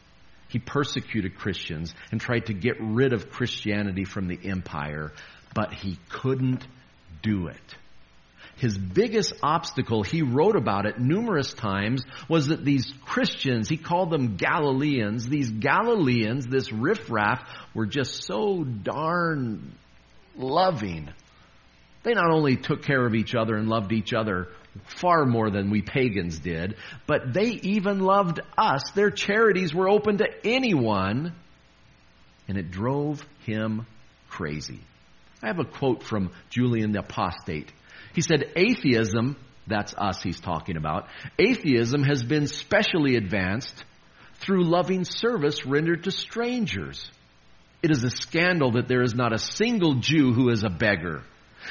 He 0.51 0.59
persecuted 0.59 1.37
Christians 1.37 1.95
and 2.11 2.21
tried 2.21 2.47
to 2.47 2.55
get 2.55 2.77
rid 2.81 3.13
of 3.13 3.31
Christianity 3.31 4.05
from 4.05 4.27
the 4.27 4.39
empire, 4.45 5.13
but 5.55 5.73
he 5.73 5.99
couldn't 6.09 6.67
do 7.23 7.47
it. 7.47 7.77
His 8.57 8.77
biggest 8.77 9.33
obstacle, 9.43 10.03
he 10.03 10.23
wrote 10.23 10.57
about 10.57 10.85
it 10.85 10.99
numerous 10.99 11.55
times, 11.55 12.03
was 12.29 12.49
that 12.49 12.65
these 12.65 12.93
Christians, 13.07 13.69
he 13.69 13.79
called 13.79 14.11
them 14.11 14.37
Galileans, 14.37 15.27
these 15.27 15.51
Galileans, 15.51 16.47
this 16.47 16.71
riffraff, 16.71 17.43
were 17.73 17.87
just 17.87 18.25
so 18.27 18.65
darn 18.65 19.73
loving. 20.37 21.09
They 22.03 22.13
not 22.13 22.31
only 22.31 22.57
took 22.57 22.83
care 22.83 23.07
of 23.07 23.15
each 23.15 23.35
other 23.35 23.57
and 23.57 23.69
loved 23.69 23.93
each 23.93 24.13
other 24.13 24.49
far 24.85 25.25
more 25.27 25.51
than 25.51 25.71
we 25.71 25.83
pagans 25.83 26.39
did, 26.39 26.77
but 27.07 27.33
they 27.33 27.49
even 27.63 28.01
loved 28.01 28.41
us. 28.57 28.83
Their 28.95 29.11
charities 29.11 29.75
were 29.75 29.89
open 29.89 30.19
to 30.19 30.29
anyone, 30.45 31.35
and 32.49 32.57
it 32.57 32.71
drove 32.71 33.25
him 33.45 33.87
crazy. 34.29 34.81
I 35.43 35.49
have 35.49 35.59
a 35.59 35.65
quote 35.65 36.03
from 36.03 36.31
Julian 36.51 36.93
the 36.93 37.01
Apostate. 37.01 37.73
He 38.15 38.21
said, 38.21 38.53
Atheism, 38.57 39.37
that's 39.67 39.95
us 39.95 40.23
he's 40.23 40.41
talking 40.41 40.77
about, 40.77 41.09
atheism 41.39 42.03
has 42.03 42.23
been 42.23 42.47
specially 42.47 43.17
advanced 43.17 43.85
through 44.41 44.65
loving 44.65 45.05
service 45.05 45.65
rendered 45.67 46.05
to 46.05 46.11
strangers. 46.11 47.11
It 47.83 47.91
is 47.91 48.05
a 48.05 48.11
scandal 48.11 48.73
that 48.73 48.89
there 48.89 49.03
is 49.03 49.15
not 49.15 49.33
a 49.33 49.39
single 49.39 49.95
Jew 49.95 50.33
who 50.33 50.51
is 50.51 50.65
a 50.65 50.71
beggar 50.71 51.23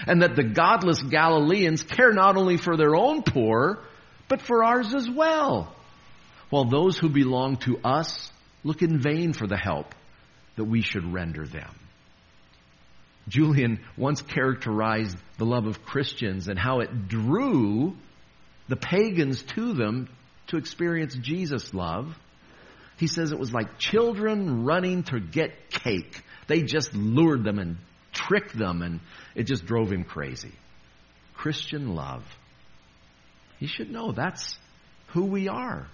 and 0.07 0.21
that 0.21 0.35
the 0.35 0.43
godless 0.43 1.01
Galileans 1.01 1.83
care 1.83 2.11
not 2.11 2.37
only 2.37 2.57
for 2.57 2.77
their 2.77 2.95
own 2.95 3.23
poor, 3.23 3.79
but 4.27 4.41
for 4.41 4.63
ours 4.63 4.93
as 4.93 5.09
well. 5.09 5.73
While 6.49 6.65
those 6.65 6.97
who 6.97 7.09
belong 7.09 7.57
to 7.57 7.77
us 7.83 8.31
look 8.63 8.81
in 8.81 8.99
vain 8.99 9.33
for 9.33 9.47
the 9.47 9.57
help 9.57 9.93
that 10.55 10.65
we 10.65 10.81
should 10.81 11.13
render 11.13 11.45
them. 11.45 11.73
Julian 13.27 13.79
once 13.95 14.21
characterized 14.21 15.17
the 15.37 15.45
love 15.45 15.67
of 15.67 15.83
Christians 15.83 16.47
and 16.47 16.57
how 16.57 16.79
it 16.79 17.07
drew 17.07 17.95
the 18.67 18.75
pagans 18.75 19.43
to 19.43 19.73
them 19.73 20.09
to 20.47 20.57
experience 20.57 21.15
Jesus' 21.15 21.73
love. 21.73 22.17
He 22.97 23.07
says 23.07 23.31
it 23.31 23.39
was 23.39 23.53
like 23.53 23.77
children 23.77 24.65
running 24.65 25.03
to 25.03 25.19
get 25.19 25.69
cake. 25.69 26.21
They 26.47 26.63
just 26.63 26.93
lured 26.93 27.43
them 27.43 27.59
and 27.59 27.77
tricked 28.29 28.55
them, 28.55 28.81
and 28.83 28.99
it 29.35 29.43
just 29.43 29.65
drove 29.65 29.91
him 29.91 30.03
crazy. 30.03 30.53
Christian 31.33 31.95
love. 31.95 32.23
He 33.57 33.67
should 33.67 33.91
know 33.91 34.11
that's 34.11 34.57
who 35.07 35.25
we 35.25 35.49
are. 35.49 35.87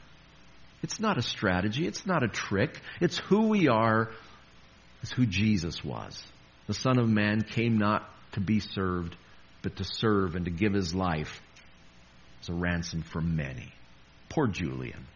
It's 0.84 1.00
not 1.00 1.18
a 1.18 1.22
strategy, 1.22 1.88
it's 1.88 2.06
not 2.06 2.24
a 2.24 2.28
trick. 2.28 2.80
It's 3.00 3.18
who 3.18 3.48
we 3.48 3.70
are, 3.70 4.12
it's 5.02 5.12
who 5.12 5.26
Jesus 5.26 5.84
was. 5.84 6.22
The 6.68 6.74
Son 6.74 7.00
of 7.00 7.08
Man 7.08 7.42
came 7.42 7.78
not 7.78 8.08
to 8.34 8.42
be 8.42 8.60
served, 8.60 9.16
but 9.62 9.78
to 9.78 9.86
serve 9.86 10.36
and 10.36 10.46
to 10.46 10.52
give 10.52 10.74
his 10.74 10.94
life 10.94 11.42
as 12.42 12.50
a 12.50 12.54
ransom 12.54 13.02
for 13.02 13.22
many. 13.22 13.72
Poor 14.30 14.48
Julian. 14.48 15.08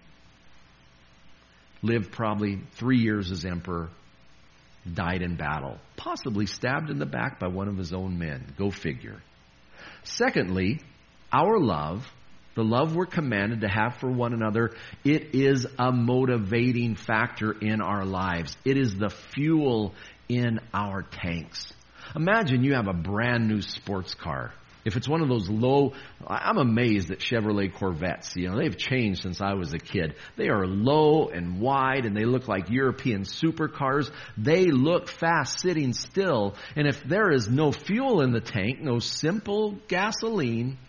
Lived 1.82 2.12
probably 2.12 2.62
three 2.74 3.00
years 3.00 3.30
as 3.30 3.46
emperor, 3.46 3.90
died 4.94 5.22
in 5.22 5.36
battle, 5.36 5.78
possibly 5.96 6.46
stabbed 6.46 6.90
in 6.90 7.00
the 7.00 7.06
back 7.06 7.40
by 7.40 7.48
one 7.48 7.68
of 7.68 7.78
his 7.78 7.94
own 7.94 8.18
men. 8.18 8.54
Go 8.58 8.72
figure. 8.72 9.22
Secondly, 10.04 10.80
our 11.32 11.60
love, 11.60 12.06
the 12.56 12.64
love 12.64 12.96
we're 12.96 13.06
commanded 13.06 13.62
to 13.62 13.68
have 13.68 13.98
for 13.98 14.10
one 14.10 14.34
another, 14.34 14.72
it 15.04 15.36
is 15.36 15.66
a 15.78 15.92
motivating 15.92 16.96
factor 16.96 17.52
in 17.52 17.82
our 17.82 18.06
lives. 18.06 18.56
It 18.66 18.78
is 18.78 18.96
the 18.96 19.10
fuel 19.10 19.94
in 20.28 20.60
our 20.74 21.04
tanks. 21.04 21.74
Imagine 22.16 22.64
you 22.64 22.74
have 22.74 22.88
a 22.88 22.94
brand 22.94 23.48
new 23.48 23.62
sports 23.62 24.14
car 24.16 24.54
if 24.90 24.98
it's 24.98 25.08
one 25.08 25.22
of 25.22 25.30
those 25.30 25.48
low, 25.48 25.94
I'm 26.26 26.58
amazed 26.58 27.12
at 27.12 27.20
Chevrolet 27.20 27.72
Corvettes. 27.72 28.36
You 28.36 28.50
know, 28.50 28.58
they've 28.58 28.76
changed 28.76 29.22
since 29.22 29.40
I 29.40 29.54
was 29.54 29.72
a 29.72 29.78
kid. 29.78 30.16
They 30.36 30.50
are 30.50 30.66
low 30.66 31.28
and 31.28 31.62
wide 31.62 32.06
and 32.06 32.18
they 32.18 32.26
look 32.26 32.48
like 32.48 32.72
European 32.72 33.22
supercars. 33.22 34.10
They 34.36 34.66
look 34.66 35.08
fast 35.08 35.60
sitting 35.60 35.94
still. 35.94 36.56
And 36.76 36.88
if 36.88 37.04
there 37.04 37.32
is 37.32 37.48
no 37.48 37.72
fuel 37.72 38.22
in 38.22 38.32
the 38.32 38.42
tank, 38.42 38.82
no 38.82 38.98
simple 38.98 39.78
gasoline, 39.88 40.80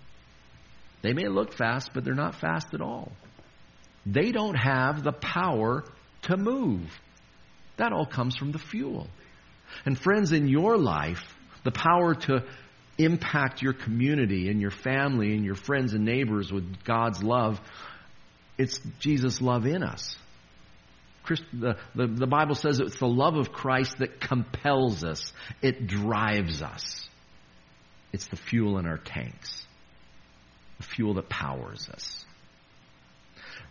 they 1.02 1.12
may 1.12 1.28
look 1.28 1.52
fast, 1.52 1.90
but 1.92 2.02
they're 2.02 2.14
not 2.14 2.36
fast 2.36 2.72
at 2.72 2.80
all. 2.80 3.12
They 4.06 4.32
don't 4.32 4.56
have 4.56 5.02
the 5.02 5.12
power 5.12 5.84
to 6.22 6.38
move. 6.38 6.88
That 7.76 7.92
all 7.92 8.06
comes 8.06 8.34
from 8.34 8.52
the 8.52 8.58
fuel. 8.58 9.08
And 9.84 9.98
friends, 9.98 10.32
in 10.32 10.48
your 10.48 10.78
life, 10.78 11.22
the 11.64 11.70
power 11.70 12.14
to 12.14 12.44
impact 13.04 13.62
your 13.62 13.72
community 13.72 14.48
and 14.48 14.60
your 14.60 14.70
family 14.70 15.34
and 15.34 15.44
your 15.44 15.54
friends 15.54 15.94
and 15.94 16.04
neighbors 16.04 16.52
with 16.52 16.84
God's 16.84 17.22
love, 17.22 17.60
it's 18.58 18.78
Jesus' 18.98 19.40
love 19.40 19.66
in 19.66 19.82
us. 19.82 20.16
Christ, 21.22 21.44
the, 21.52 21.76
the, 21.94 22.06
the 22.06 22.26
Bible 22.26 22.54
says 22.54 22.80
it's 22.80 22.98
the 22.98 23.06
love 23.06 23.36
of 23.36 23.52
Christ 23.52 23.98
that 23.98 24.20
compels 24.20 25.04
us, 25.04 25.32
it 25.62 25.86
drives 25.86 26.62
us. 26.62 27.08
It's 28.12 28.26
the 28.26 28.36
fuel 28.36 28.78
in 28.78 28.86
our 28.86 28.98
tanks, 28.98 29.64
the 30.78 30.84
fuel 30.84 31.14
that 31.14 31.28
powers 31.28 31.88
us. 31.92 32.24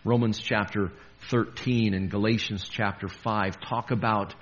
Romans 0.06 0.40
chapter 0.40 0.92
13 1.30 1.94
and 1.94 2.10
Galatians 2.10 2.68
chapter 2.70 3.10
5 3.10 3.60
talk 3.60 3.92
about 3.92 4.34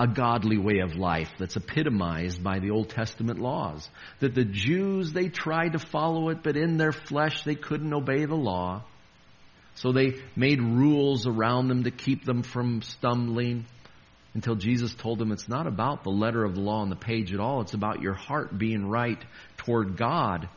a 0.00 0.06
godly 0.06 0.58
way 0.58 0.78
of 0.78 0.96
life 0.96 1.30
that's 1.38 1.56
epitomized 1.56 2.42
by 2.42 2.60
the 2.60 2.70
Old 2.70 2.88
Testament 2.90 3.40
laws. 3.40 3.88
That 4.20 4.34
the 4.34 4.44
Jews, 4.44 5.12
they 5.12 5.28
tried 5.28 5.72
to 5.72 5.78
follow 5.78 6.28
it, 6.28 6.42
but 6.42 6.56
in 6.56 6.76
their 6.76 6.92
flesh 6.92 7.42
they 7.42 7.56
couldn't 7.56 7.92
obey 7.92 8.24
the 8.24 8.36
law. 8.36 8.84
So 9.74 9.92
they 9.92 10.14
made 10.36 10.60
rules 10.60 11.26
around 11.26 11.68
them 11.68 11.84
to 11.84 11.90
keep 11.90 12.24
them 12.24 12.42
from 12.42 12.82
stumbling 12.82 13.66
until 14.34 14.54
Jesus 14.54 14.94
told 14.94 15.18
them 15.18 15.32
it's 15.32 15.48
not 15.48 15.66
about 15.66 16.04
the 16.04 16.10
letter 16.10 16.44
of 16.44 16.54
the 16.54 16.60
law 16.60 16.80
on 16.80 16.90
the 16.90 16.96
page 16.96 17.32
at 17.32 17.40
all. 17.40 17.62
It's 17.62 17.74
about 17.74 18.00
your 18.00 18.14
heart 18.14 18.56
being 18.56 18.88
right 18.88 19.20
toward 19.56 19.96
God. 19.96 20.48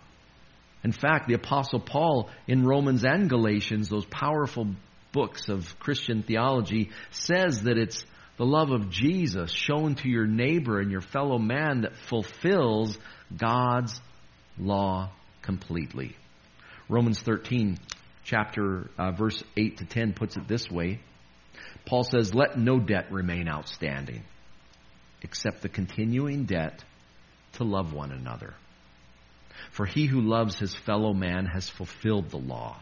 In 0.83 0.91
fact, 0.91 1.27
the 1.27 1.35
Apostle 1.35 1.79
Paul 1.79 2.29
in 2.47 2.65
Romans 2.65 3.03
and 3.03 3.29
Galatians, 3.29 3.89
those 3.89 4.05
powerful 4.05 4.67
books 5.11 5.49
of 5.49 5.77
Christian 5.79 6.23
theology, 6.23 6.89
says 7.11 7.63
that 7.63 7.77
it's 7.77 8.03
the 8.37 8.45
love 8.45 8.71
of 8.71 8.89
Jesus 8.89 9.51
shown 9.51 9.95
to 9.95 10.09
your 10.09 10.25
neighbor 10.25 10.79
and 10.79 10.91
your 10.91 11.01
fellow 11.01 11.37
man 11.37 11.81
that 11.81 11.95
fulfills 11.95 12.97
God's 13.35 13.99
law 14.57 15.11
completely. 15.41 16.15
Romans 16.89 17.19
13 17.21 17.77
chapter 18.23 18.89
uh, 18.97 19.11
verse 19.11 19.43
8 19.57 19.77
to 19.77 19.85
10 19.85 20.13
puts 20.13 20.37
it 20.37 20.47
this 20.47 20.69
way. 20.69 20.99
Paul 21.85 22.03
says, 22.03 22.33
"Let 22.33 22.57
no 22.57 22.79
debt 22.79 23.11
remain 23.11 23.47
outstanding 23.47 24.23
except 25.21 25.61
the 25.61 25.69
continuing 25.69 26.45
debt 26.45 26.83
to 27.53 27.63
love 27.63 27.93
one 27.93 28.11
another. 28.11 28.53
For 29.71 29.85
he 29.85 30.05
who 30.05 30.21
loves 30.21 30.57
his 30.57 30.73
fellow 30.73 31.13
man 31.13 31.45
has 31.45 31.69
fulfilled 31.69 32.29
the 32.29 32.37
law. 32.37 32.81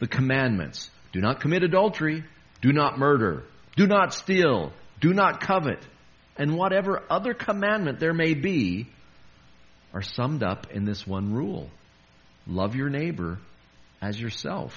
The 0.00 0.06
commandments, 0.06 0.90
do 1.12 1.20
not 1.20 1.40
commit 1.40 1.62
adultery, 1.62 2.24
do 2.60 2.72
not 2.72 2.98
murder, 2.98 3.44
do 3.76 3.86
not 3.86 4.14
steal, 4.14 4.72
do 5.00 5.12
not 5.12 5.40
covet, 5.40 5.86
and 6.36 6.56
whatever 6.56 7.02
other 7.10 7.34
commandment 7.34 8.00
there 8.00 8.14
may 8.14 8.34
be 8.34 8.88
are 9.92 10.02
summed 10.02 10.42
up 10.42 10.70
in 10.70 10.84
this 10.84 11.06
one 11.06 11.32
rule. 11.32 11.70
Love 12.46 12.74
your 12.74 12.88
neighbor 12.88 13.38
as 14.02 14.20
yourself. 14.20 14.74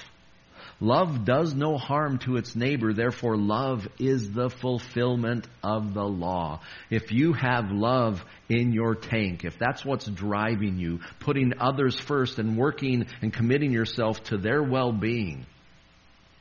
Love 0.79 1.25
does 1.25 1.53
no 1.55 1.77
harm 1.77 2.19
to 2.19 2.35
its 2.35 2.55
neighbor, 2.55 2.93
therefore 2.93 3.35
love 3.35 3.87
is 3.99 4.31
the 4.31 4.49
fulfillment 4.49 5.47
of 5.63 5.93
the 5.93 6.03
law. 6.03 6.61
If 6.89 7.11
you 7.11 7.33
have 7.33 7.71
love 7.71 8.23
in 8.47 8.73
your 8.73 8.93
tank, 8.93 9.43
if 9.43 9.57
that's 9.57 9.83
what's 9.83 10.05
driving 10.05 10.77
you, 10.77 10.99
putting 11.19 11.53
others 11.59 11.99
first 11.99 12.37
and 12.37 12.57
working 12.57 13.07
and 13.21 13.33
committing 13.33 13.71
yourself 13.71 14.23
to 14.25 14.37
their 14.37 14.61
well-being 14.61 15.45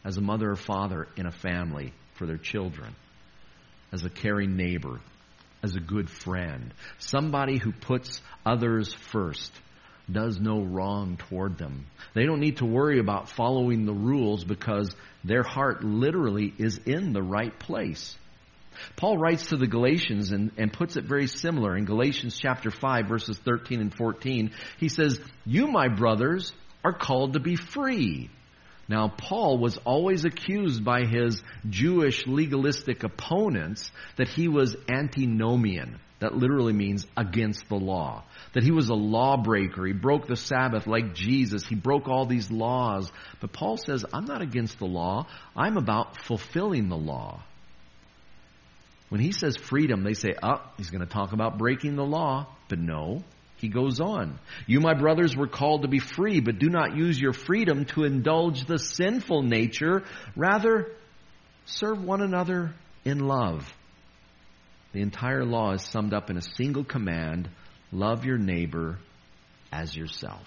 as 0.05 0.19
a 0.19 0.23
mother 0.23 0.51
or 0.51 0.57
father 0.57 1.09
in 1.17 1.27
a 1.27 1.33
family 1.33 1.93
for 2.17 2.27
their 2.27 2.39
children, 2.39 2.95
as 3.93 4.05
a 4.05 4.11
caring 4.11 4.57
neighbor, 4.57 5.01
as 5.63 5.75
a 5.75 5.81
good 5.81 6.11
friend, 6.11 6.73
somebody 6.99 7.59
who 7.59 7.73
puts 7.73 8.21
others 8.45 8.93
first, 8.93 9.53
does 10.11 10.39
no 10.39 10.63
wrong 10.63 11.17
toward 11.17 11.59
them. 11.59 11.87
They 12.15 12.25
don't 12.25 12.41
need 12.41 12.59
to 12.59 12.67
worry 12.67 13.01
about 13.01 13.29
following 13.29 13.85
the 13.85 13.93
rules 13.93 14.45
because 14.45 14.95
their 15.25 15.43
heart 15.43 15.83
literally 15.83 16.55
is 16.59 16.79
in 16.79 17.13
the 17.13 17.23
right 17.23 17.57
place. 17.59 18.17
Paul 18.97 19.19
writes 19.19 19.47
to 19.47 19.57
the 19.57 19.67
Galatians 19.67 20.31
and, 20.33 20.53
and 20.59 20.73
puts 20.73 20.97
it 20.97 21.05
very 21.05 21.27
similar. 21.27 21.77
In 21.77 21.85
Galatians 21.85 22.39
chapter 22.39 22.71
5, 22.71 23.07
verses 23.09 23.39
13 23.39 23.81
and 23.81 23.95
14, 23.95 24.53
he 24.79 24.89
says, 24.89 25.19
You, 25.45 25.67
my 25.67 25.89
brothers, 25.89 26.53
are 26.85 26.93
called 26.93 27.33
to 27.33 27.41
be 27.41 27.57
free. 27.57 28.31
Now, 28.88 29.09
Paul 29.09 29.59
was 29.59 29.78
always 29.78 30.25
accused 30.25 30.85
by 30.85 31.07
his 31.07 31.43
Jewish 31.69 32.26
legalistic 32.26 33.02
opponents 33.02 33.90
that 34.16 34.28
he 34.28 34.47
was 34.47 34.76
antinomian. 34.88 35.99
That 36.21 36.35
literally 36.35 36.73
means 36.73 37.07
against 37.16 37.69
the 37.69 37.76
law. 37.76 38.25
That 38.55 38.62
he 38.62 38.71
was 38.71 38.88
a 38.88 38.95
lawbreaker. 38.95 39.85
He 39.85 39.93
broke 39.93 40.26
the 40.26 40.37
Sabbath 40.37 40.87
like 40.87 41.14
Jesus. 41.14 41.66
He 41.66 41.75
broke 41.75 42.09
all 42.09 42.26
these 42.26 42.50
laws. 42.50 43.11
But 43.40 43.52
Paul 43.52 43.76
says, 43.76 44.05
I'm 44.14 44.25
not 44.25 44.40
against 44.40 44.78
the 44.78 44.87
law. 44.87 45.26
I'm 45.55 45.76
about 45.76 46.23
fulfilling 46.23 46.88
the 46.88 46.97
law. 46.97 47.43
When 49.09 49.21
he 49.21 49.33
says 49.33 49.57
freedom, 49.57 50.05
they 50.05 50.14
say, 50.14 50.35
oh, 50.43 50.62
he's 50.78 50.90
going 50.90 51.07
to 51.07 51.12
talk 51.12 51.33
about 51.33 51.59
breaking 51.59 51.97
the 51.97 52.05
law. 52.05 52.47
But 52.69 52.78
no, 52.78 53.23
he 53.57 53.69
goes 53.69 54.01
on. 54.01 54.39
You, 54.67 54.81
my 54.81 54.95
brothers, 54.95 55.37
were 55.37 55.49
called 55.49 55.83
to 55.83 55.89
be 55.89 55.99
free, 55.99 56.41
but 56.41 56.59
do 56.59 56.69
not 56.69 56.97
use 56.97 57.19
your 57.19 57.33
freedom 57.33 57.87
to 57.87 58.05
indulge 58.05 58.67
the 58.67 58.79
sinful 58.79 59.43
nature. 59.43 60.05
Rather, 60.37 60.93
serve 61.65 62.03
one 62.03 62.21
another 62.21 62.75
in 63.05 63.19
love. 63.21 63.73
The 64.93 65.01
entire 65.01 65.45
law 65.45 65.73
is 65.73 65.83
summed 65.83 66.13
up 66.13 66.31
in 66.31 66.37
a 66.37 66.43
single 66.57 66.85
command 66.85 67.49
love 67.93 68.25
your 68.25 68.39
neighbor 68.39 68.99
as 69.73 69.97
yourself. 69.97 70.47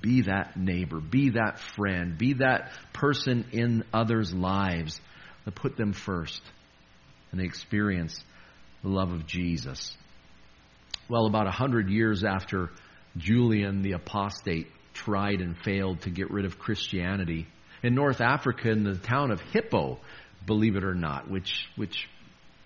Be 0.00 0.22
that 0.22 0.56
neighbor, 0.56 1.00
be 1.00 1.30
that 1.30 1.58
friend, 1.58 2.16
be 2.16 2.34
that 2.34 2.72
person 2.92 3.46
in 3.52 3.84
others' 3.92 4.32
lives 4.32 5.00
that 5.44 5.54
put 5.54 5.76
them 5.76 5.92
first 5.92 6.42
and 7.30 7.40
they 7.40 7.44
experience 7.44 8.22
the 8.82 8.88
love 8.88 9.12
of 9.12 9.26
Jesus. 9.26 9.96
Well, 11.10 11.26
about 11.26 11.48
a 11.48 11.50
hundred 11.50 11.90
years 11.90 12.22
after 12.22 12.70
Julian 13.16 13.82
the 13.82 13.92
apostate 13.92 14.68
tried 14.94 15.40
and 15.40 15.56
failed 15.58 16.02
to 16.02 16.10
get 16.10 16.30
rid 16.30 16.44
of 16.44 16.56
Christianity, 16.56 17.48
in 17.82 17.96
North 17.96 18.20
Africa, 18.20 18.70
in 18.70 18.84
the 18.84 18.94
town 18.94 19.32
of 19.32 19.40
Hippo, 19.40 19.98
believe 20.46 20.76
it 20.76 20.84
or 20.84 20.94
not, 20.94 21.28
which, 21.28 21.66
which 21.74 22.08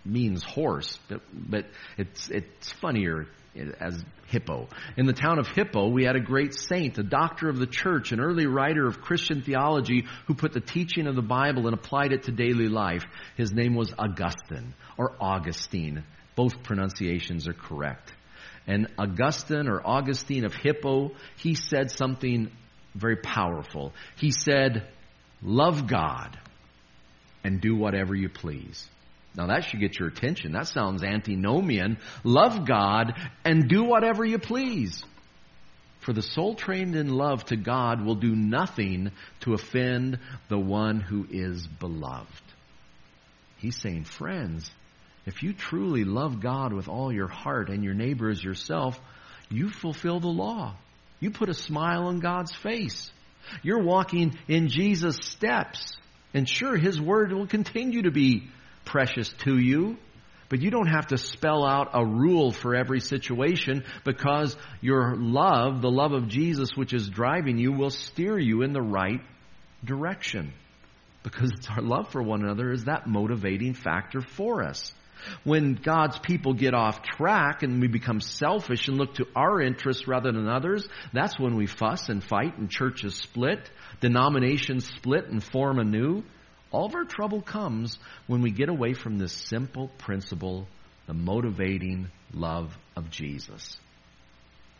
means 0.04 0.44
horse, 0.44 0.98
but, 1.08 1.22
but 1.32 1.64
it's, 1.96 2.28
it's 2.28 2.70
funnier 2.70 3.28
as 3.80 4.04
Hippo. 4.26 4.68
In 4.98 5.06
the 5.06 5.14
town 5.14 5.38
of 5.38 5.46
Hippo, 5.46 5.88
we 5.88 6.04
had 6.04 6.16
a 6.16 6.20
great 6.20 6.52
saint, 6.52 6.98
a 6.98 7.02
doctor 7.02 7.48
of 7.48 7.58
the 7.58 7.66
church, 7.66 8.12
an 8.12 8.20
early 8.20 8.46
writer 8.46 8.86
of 8.86 9.00
Christian 9.00 9.40
theology 9.40 10.04
who 10.26 10.34
put 10.34 10.52
the 10.52 10.60
teaching 10.60 11.06
of 11.06 11.16
the 11.16 11.22
Bible 11.22 11.66
and 11.66 11.72
applied 11.72 12.12
it 12.12 12.24
to 12.24 12.32
daily 12.32 12.68
life. 12.68 13.06
His 13.38 13.52
name 13.52 13.74
was 13.74 13.94
Augustine 13.96 14.74
or 14.98 15.14
Augustine. 15.18 16.04
Both 16.36 16.62
pronunciations 16.62 17.48
are 17.48 17.54
correct. 17.54 18.12
And 18.66 18.88
Augustine 18.98 19.68
or 19.68 19.86
Augustine 19.86 20.44
of 20.44 20.54
Hippo, 20.54 21.12
he 21.36 21.54
said 21.54 21.90
something 21.90 22.50
very 22.94 23.16
powerful. 23.16 23.92
He 24.16 24.30
said, 24.30 24.88
Love 25.42 25.86
God 25.86 26.38
and 27.42 27.60
do 27.60 27.76
whatever 27.76 28.14
you 28.14 28.28
please. 28.28 28.88
Now 29.36 29.48
that 29.48 29.64
should 29.64 29.80
get 29.80 29.98
your 29.98 30.08
attention. 30.08 30.52
That 30.52 30.68
sounds 30.68 31.02
antinomian. 31.02 31.98
Love 32.22 32.66
God 32.66 33.12
and 33.44 33.68
do 33.68 33.84
whatever 33.84 34.24
you 34.24 34.38
please. 34.38 35.02
For 36.00 36.12
the 36.12 36.22
soul 36.22 36.54
trained 36.54 36.96
in 36.96 37.08
love 37.08 37.44
to 37.46 37.56
God 37.56 38.04
will 38.04 38.14
do 38.14 38.34
nothing 38.34 39.10
to 39.40 39.54
offend 39.54 40.18
the 40.48 40.58
one 40.58 41.00
who 41.00 41.26
is 41.30 41.66
beloved. 41.66 42.42
He's 43.56 43.80
saying, 43.80 44.04
friends, 44.04 44.70
if 45.26 45.42
you 45.42 45.52
truly 45.52 46.04
love 46.04 46.40
God 46.40 46.72
with 46.72 46.88
all 46.88 47.12
your 47.12 47.28
heart 47.28 47.70
and 47.70 47.82
your 47.82 47.94
neighbor 47.94 48.28
as 48.28 48.42
yourself, 48.42 49.00
you 49.48 49.70
fulfill 49.70 50.20
the 50.20 50.28
law. 50.28 50.76
You 51.20 51.30
put 51.30 51.48
a 51.48 51.54
smile 51.54 52.06
on 52.08 52.20
God's 52.20 52.54
face. 52.54 53.10
You're 53.62 53.82
walking 53.82 54.38
in 54.48 54.68
Jesus' 54.68 55.18
steps. 55.22 55.96
And 56.34 56.48
sure, 56.48 56.76
His 56.76 57.00
Word 57.00 57.32
will 57.32 57.46
continue 57.46 58.02
to 58.02 58.10
be 58.10 58.48
precious 58.84 59.28
to 59.44 59.58
you. 59.58 59.96
But 60.50 60.60
you 60.60 60.70
don't 60.70 60.88
have 60.88 61.08
to 61.08 61.18
spell 61.18 61.64
out 61.64 61.90
a 61.94 62.04
rule 62.04 62.52
for 62.52 62.74
every 62.74 63.00
situation 63.00 63.84
because 64.04 64.56
your 64.80 65.16
love, 65.16 65.80
the 65.80 65.90
love 65.90 66.12
of 66.12 66.28
Jesus 66.28 66.76
which 66.76 66.92
is 66.92 67.08
driving 67.08 67.58
you, 67.58 67.72
will 67.72 67.90
steer 67.90 68.38
you 68.38 68.62
in 68.62 68.72
the 68.72 68.82
right 68.82 69.20
direction. 69.84 70.52
Because 71.22 71.50
it's 71.52 71.68
our 71.70 71.80
love 71.80 72.10
for 72.10 72.22
one 72.22 72.42
another 72.42 72.70
is 72.70 72.84
that 72.84 73.06
motivating 73.06 73.72
factor 73.72 74.20
for 74.20 74.62
us. 74.62 74.92
When 75.44 75.74
God's 75.74 76.18
people 76.18 76.54
get 76.54 76.74
off 76.74 77.02
track 77.02 77.62
and 77.62 77.80
we 77.80 77.88
become 77.88 78.20
selfish 78.20 78.88
and 78.88 78.96
look 78.96 79.14
to 79.14 79.26
our 79.34 79.60
interests 79.60 80.06
rather 80.08 80.32
than 80.32 80.48
others, 80.48 80.86
that's 81.12 81.38
when 81.38 81.56
we 81.56 81.66
fuss 81.66 82.08
and 82.08 82.22
fight 82.22 82.58
and 82.58 82.70
churches 82.70 83.14
split, 83.14 83.70
denominations 84.00 84.86
split 84.86 85.26
and 85.28 85.42
form 85.42 85.78
anew. 85.78 86.22
All 86.70 86.86
of 86.86 86.94
our 86.94 87.04
trouble 87.04 87.40
comes 87.40 87.98
when 88.26 88.42
we 88.42 88.50
get 88.50 88.68
away 88.68 88.94
from 88.94 89.18
this 89.18 89.32
simple 89.32 89.88
principle, 89.98 90.66
the 91.06 91.14
motivating 91.14 92.10
love 92.32 92.76
of 92.96 93.10
Jesus. 93.10 93.78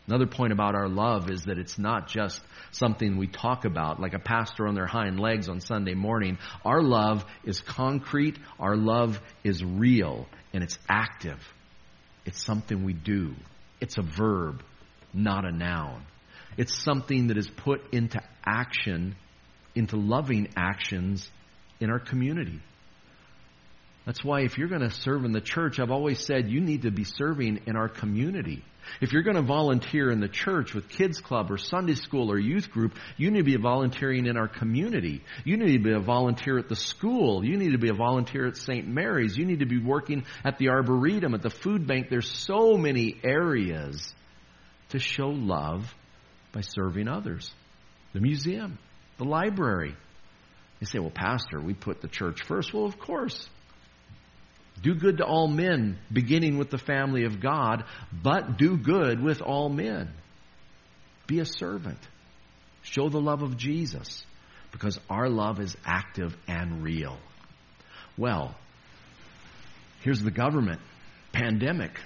Another 0.07 0.27
point 0.27 0.53
about 0.53 0.75
our 0.75 0.89
love 0.89 1.31
is 1.31 1.45
that 1.45 1.59
it's 1.59 1.79
not 1.79 2.09
just 2.09 2.41
something 2.73 3.17
we 3.17 3.27
talk 3.27 3.65
about 3.65 4.01
like 4.01 4.13
a 4.13 4.19
pastor 4.19 4.67
on 4.67 4.75
their 4.75 4.87
hind 4.87 5.19
legs 5.19 5.49
on 5.49 5.61
Sunday 5.61 5.95
morning. 5.95 6.39
Our 6.65 6.83
love 6.83 7.25
is 7.45 7.61
concrete, 7.61 8.39
our 8.59 8.77
love 8.77 9.21
is 9.45 9.65
real, 9.65 10.27
and 10.53 10.63
it's 10.63 10.79
active. 10.89 11.41
It's 12.27 12.45
something 12.45 12.85
we 12.85 12.93
do. 12.93 13.35
It's 13.81 13.97
a 13.97 14.03
verb, 14.03 14.63
not 15.15 15.47
a 15.47 15.53
noun. 15.53 16.05
It's 16.57 16.83
something 16.83 17.29
that 17.29 17.39
is 17.39 17.49
put 17.49 17.93
into 17.93 18.21
action, 18.45 19.17
into 19.75 19.97
loving 19.97 20.49
actions 20.57 21.29
in 21.81 21.91
our 21.91 21.99
community. 21.99 22.61
That's 24.07 24.23
why 24.23 24.43
if 24.43 24.59
you're 24.59 24.69
going 24.69 24.83
to 24.83 24.91
serve 24.91 25.25
in 25.25 25.33
the 25.33 25.41
church, 25.41 25.81
I've 25.81 25.91
always 25.91 26.25
said 26.25 26.51
you 26.51 26.61
need 26.61 26.83
to 26.83 26.91
be 26.91 27.05
serving 27.05 27.63
in 27.67 27.77
our 27.77 27.89
community. 27.89 28.63
If 29.01 29.13
you're 29.13 29.23
going 29.23 29.37
to 29.37 29.43
volunteer 29.43 30.11
in 30.11 30.21
the 30.21 30.29
church 30.29 30.75
with 30.75 30.91
kids 30.91 31.21
club 31.21 31.51
or 31.51 31.57
Sunday 31.57 31.95
school 31.95 32.31
or 32.31 32.39
youth 32.39 32.71
group, 32.71 32.99
you 33.17 33.31
need 33.31 33.39
to 33.39 33.45
be 33.45 33.57
volunteering 33.57 34.27
in 34.27 34.37
our 34.37 34.47
community. 34.47 35.23
You 35.45 35.57
need 35.57 35.73
to 35.73 35.79
be 35.79 35.93
a 35.93 36.01
volunteer 36.01 36.59
at 36.59 36.69
the 36.69 36.77
school. 36.77 37.45
You 37.45 37.57
need 37.57 37.73
to 37.73 37.79
be 37.79 37.89
a 37.89 37.95
volunteer 37.95 38.47
at 38.47 38.59
St. 38.59 38.87
Mary's. 38.87 39.39
You 39.39 39.47
need 39.47 39.61
to 39.61 39.67
be 39.67 39.79
working 39.79 40.25
at 40.45 40.59
the 40.59 40.69
Arboretum, 40.69 41.35
at 41.35 41.41
the 41.41 41.49
food 41.49 41.87
bank. 41.87 42.09
There's 42.11 42.31
so 42.31 42.77
many 42.77 43.17
areas 43.25 44.15
to 44.91 44.99
show 44.99 45.29
love 45.29 45.95
by 46.53 46.61
serving 46.61 47.09
others. 47.09 47.51
The 48.13 48.21
museum, 48.21 48.79
the 49.17 49.25
library, 49.25 49.97
you 50.81 50.87
say, 50.87 50.99
well, 50.99 51.11
Pastor, 51.11 51.61
we 51.61 51.73
put 51.73 52.03
the 52.03 52.09
church 52.09 52.43
first. 52.47 52.75
Well, 52.75 52.85
of 52.85 52.99
course. 52.99 53.49
Do 54.83 54.95
good 54.95 55.19
to 55.19 55.25
all 55.25 55.49
men, 55.49 55.99
beginning 56.13 56.59
with 56.59 56.71
the 56.71 56.79
family 56.79 57.25
of 57.25 57.41
God, 57.41 57.85
but 58.13 58.59
do 58.59 58.77
good 58.77 59.23
with 59.23 59.41
all 59.41 59.69
men. 59.69 60.11
Be 61.27 61.41
a 61.41 61.47
servant. 61.47 61.99
Show 62.83 63.09
the 63.09 63.21
love 63.21 63.43
of 63.43 63.57
Jesus 63.57 64.25
because 64.73 64.99
our 65.09 65.29
love 65.29 65.61
is 65.61 65.77
active 65.87 66.37
and 66.47 66.83
real. 66.83 67.17
Well, 68.19 68.55
here's 70.03 70.21
the 70.21 70.31
government, 70.31 70.81
pandemic, 71.33 71.99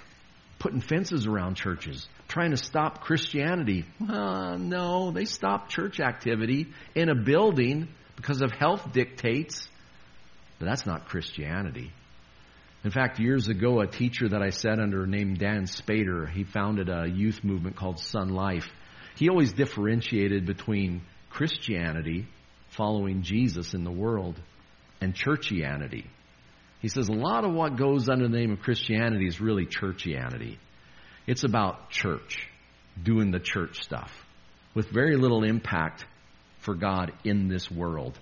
putting 0.59 0.79
fences 0.79 1.27
around 1.27 1.55
churches, 1.55 2.07
trying 2.27 2.51
to 2.51 2.57
stop 2.57 3.01
Christianity. 3.01 3.85
Uh, 4.07 4.55
no, 4.57 5.11
they 5.11 5.25
stopped 5.25 5.71
church 5.71 5.99
activity 5.99 6.67
in 6.95 7.09
a 7.09 7.15
building 7.15 7.87
because 8.15 8.41
of 8.41 8.51
health 8.51 8.93
dictates. 8.93 9.67
But 10.59 10.67
that's 10.67 10.85
not 10.85 11.07
Christianity. 11.07 11.91
In 12.83 12.91
fact, 12.91 13.19
years 13.19 13.49
ago, 13.49 13.81
a 13.81 13.87
teacher 13.87 14.29
that 14.29 14.41
I 14.41 14.51
sat 14.51 14.79
under 14.79 15.05
named 15.05 15.39
Dan 15.39 15.63
Spader, 15.63 16.29
he 16.29 16.45
founded 16.45 16.87
a 16.87 17.09
youth 17.09 17.43
movement 17.43 17.75
called 17.75 17.97
Sonlife. 17.97 18.67
He 19.17 19.27
always 19.27 19.51
differentiated 19.51 20.45
between 20.45 21.01
Christianity, 21.29 22.27
following 22.69 23.21
Jesus 23.21 23.73
in 23.73 23.83
the 23.83 23.91
world, 23.91 24.39
and 25.01 25.13
churchianity. 25.13 26.05
He 26.81 26.87
says 26.87 27.09
a 27.09 27.13
lot 27.13 27.43
of 27.43 27.53
what 27.53 27.75
goes 27.75 28.07
under 28.07 28.29
the 28.29 28.37
name 28.37 28.53
of 28.53 28.61
Christianity 28.61 29.27
is 29.27 29.41
really 29.41 29.65
churchianity. 29.65 30.57
It's 31.27 31.43
about 31.43 31.89
church, 31.89 32.47
doing 33.01 33.31
the 33.31 33.41
church 33.41 33.83
stuff, 33.83 34.11
with 34.73 34.89
very 34.89 35.17
little 35.17 35.43
impact 35.43 36.05
for 36.59 36.75
God 36.75 37.11
in 37.25 37.49
this 37.49 37.69
world. 37.69 38.17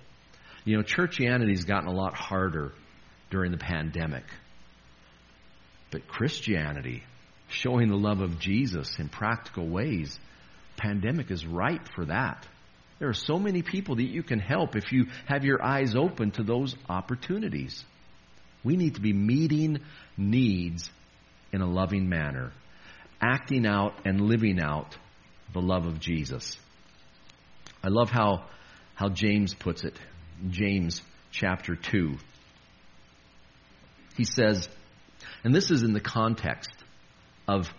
You 0.64 0.76
know, 0.76 0.82
churchianity's 0.82 1.64
gotten 1.64 1.88
a 1.88 1.94
lot 1.94 2.16
harder 2.16 2.72
during 3.30 3.52
the 3.52 3.58
pandemic. 3.58 4.24
But 5.90 6.08
Christianity, 6.08 7.02
showing 7.48 7.88
the 7.88 7.96
love 7.96 8.20
of 8.20 8.38
Jesus 8.38 8.98
in 8.98 9.08
practical 9.08 9.66
ways, 9.66 10.18
pandemic 10.76 11.30
is 11.30 11.46
ripe 11.46 11.88
for 11.94 12.04
that. 12.06 12.46
There 12.98 13.08
are 13.08 13.14
so 13.14 13.38
many 13.38 13.62
people 13.62 13.96
that 13.96 14.08
you 14.08 14.22
can 14.22 14.40
help 14.40 14.76
if 14.76 14.92
you 14.92 15.06
have 15.26 15.44
your 15.44 15.62
eyes 15.64 15.94
open 15.94 16.32
to 16.32 16.42
those 16.42 16.74
opportunities. 16.88 17.84
We 18.64 18.76
need 18.76 18.96
to 18.96 19.00
be 19.00 19.12
meeting 19.12 19.78
needs 20.16 20.90
in 21.52 21.60
a 21.60 21.70
loving 21.70 22.08
manner, 22.08 22.52
acting 23.20 23.66
out 23.66 23.94
and 24.04 24.22
living 24.22 24.60
out 24.60 24.96
the 25.52 25.60
love 25.60 25.86
of 25.86 26.00
Jesus. 26.00 26.56
I 27.82 27.88
love 27.88 28.10
how, 28.10 28.44
how 28.94 29.08
James 29.08 29.54
puts 29.54 29.84
it. 29.84 29.96
James 30.50 31.02
chapter 31.30 31.76
2. 31.76 32.16
He 34.16 34.24
says, 34.24 34.68
and 35.44 35.54
this 35.54 35.70
is 35.70 35.82
in 35.82 35.92
the 35.92 36.00
context 36.00 36.72
of 37.46 37.72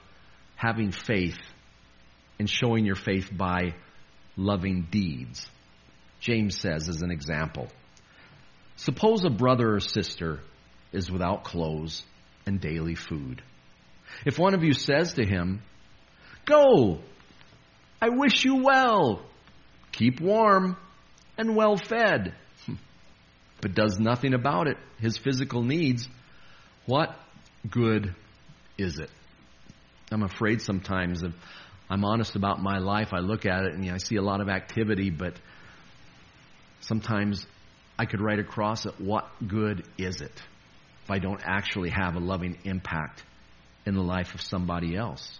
having 0.55 0.91
faith 0.91 1.37
and 2.39 2.49
showing 2.49 2.85
your 2.85 2.95
faith 2.95 3.29
by 3.31 3.73
loving 4.35 4.87
deeds. 4.89 5.47
James 6.19 6.57
says, 6.57 6.89
as 6.89 7.01
an 7.01 7.11
example, 7.11 7.67
suppose 8.75 9.23
a 9.25 9.29
brother 9.29 9.75
or 9.75 9.79
sister 9.79 10.39
is 10.91 11.11
without 11.11 11.43
clothes 11.43 12.03
and 12.45 12.59
daily 12.59 12.95
food. 12.95 13.41
If 14.25 14.39
one 14.39 14.53
of 14.53 14.63
you 14.63 14.73
says 14.73 15.13
to 15.13 15.25
him, 15.25 15.61
Go, 16.45 16.99
I 18.01 18.09
wish 18.09 18.43
you 18.43 18.63
well, 18.63 19.21
keep 19.91 20.19
warm 20.19 20.77
and 21.37 21.55
well 21.55 21.77
fed, 21.77 22.33
but 23.61 23.75
does 23.75 23.99
nothing 23.99 24.33
about 24.33 24.67
it, 24.67 24.77
his 24.99 25.17
physical 25.17 25.61
needs, 25.61 26.07
what 26.85 27.15
good 27.67 28.15
is 28.77 28.99
it? 28.99 29.09
I'm 30.11 30.23
afraid 30.23 30.61
sometimes 30.61 31.23
if 31.23 31.33
I'm 31.89 32.05
honest 32.05 32.35
about 32.35 32.61
my 32.61 32.77
life, 32.77 33.09
I 33.13 33.19
look 33.19 33.45
at 33.45 33.63
it 33.63 33.73
and 33.73 33.83
you 33.83 33.91
know, 33.91 33.95
I 33.95 33.97
see 33.97 34.15
a 34.15 34.21
lot 34.21 34.41
of 34.41 34.49
activity, 34.49 35.09
but 35.09 35.33
sometimes 36.81 37.45
I 37.97 38.05
could 38.05 38.21
write 38.21 38.39
across 38.39 38.85
it, 38.85 38.99
what 38.99 39.27
good 39.45 39.83
is 39.97 40.21
it 40.21 40.41
if 41.03 41.11
I 41.11 41.19
don't 41.19 41.41
actually 41.43 41.89
have 41.89 42.15
a 42.15 42.19
loving 42.19 42.57
impact 42.63 43.23
in 43.85 43.95
the 43.95 44.03
life 44.03 44.33
of 44.35 44.41
somebody 44.41 44.95
else? 44.95 45.39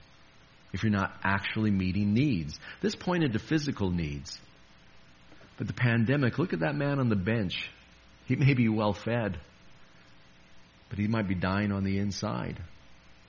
If 0.74 0.84
you're 0.84 0.92
not 0.92 1.14
actually 1.24 1.72
meeting 1.72 2.14
needs. 2.14 2.60
This 2.82 2.96
pointed 2.96 3.34
to 3.34 3.40
physical 3.40 3.90
needs. 3.90 4.40
But 5.58 5.68
the 5.68 5.74
pandemic, 5.74 6.38
look 6.38 6.54
at 6.54 6.60
that 6.60 6.76
man 6.76 7.00
on 7.00 7.10
the 7.10 7.16
bench. 7.16 7.70
He 8.26 8.36
may 8.36 8.54
be 8.54 8.70
well 8.70 8.94
fed 8.94 9.40
but 10.90 11.00
he 11.00 11.08
might 11.08 11.28
be 11.28 11.36
dying 11.36 11.72
on 11.72 11.84
the 11.84 11.98
inside. 11.98 12.62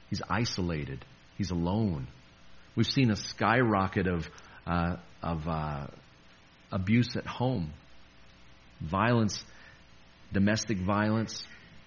He's 0.08 0.22
isolated. 0.28 1.04
He's 1.36 1.50
alone. 1.50 2.08
We've 2.74 2.86
seen 2.86 3.10
a 3.10 3.16
skyrocket 3.16 4.06
of 4.06 4.28
uh, 4.66 4.96
of 5.22 5.46
uh, 5.48 5.86
abuse 6.72 7.16
at 7.16 7.26
home, 7.26 7.72
violence, 8.80 9.44
domestic 10.32 10.78
violence, 10.78 11.44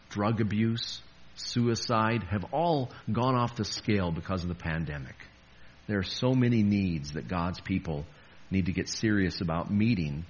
drug 0.09 0.41
abuse, 0.41 1.01
suicide 1.35 2.23
have 2.29 2.45
all 2.51 2.91
gone 3.11 3.35
off 3.35 3.55
the 3.55 3.65
scale 3.65 4.11
because 4.11 4.43
of 4.43 4.49
the 4.49 4.55
pandemic. 4.55 5.15
There 5.87 5.99
are 5.99 6.03
so 6.03 6.33
many 6.33 6.63
needs 6.63 7.13
that 7.13 7.27
God's 7.27 7.59
people 7.59 8.05
need 8.51 8.67
to 8.67 8.71
get 8.71 8.87
serious 8.87 9.41
about 9.41 9.71
meeting 9.71 10.25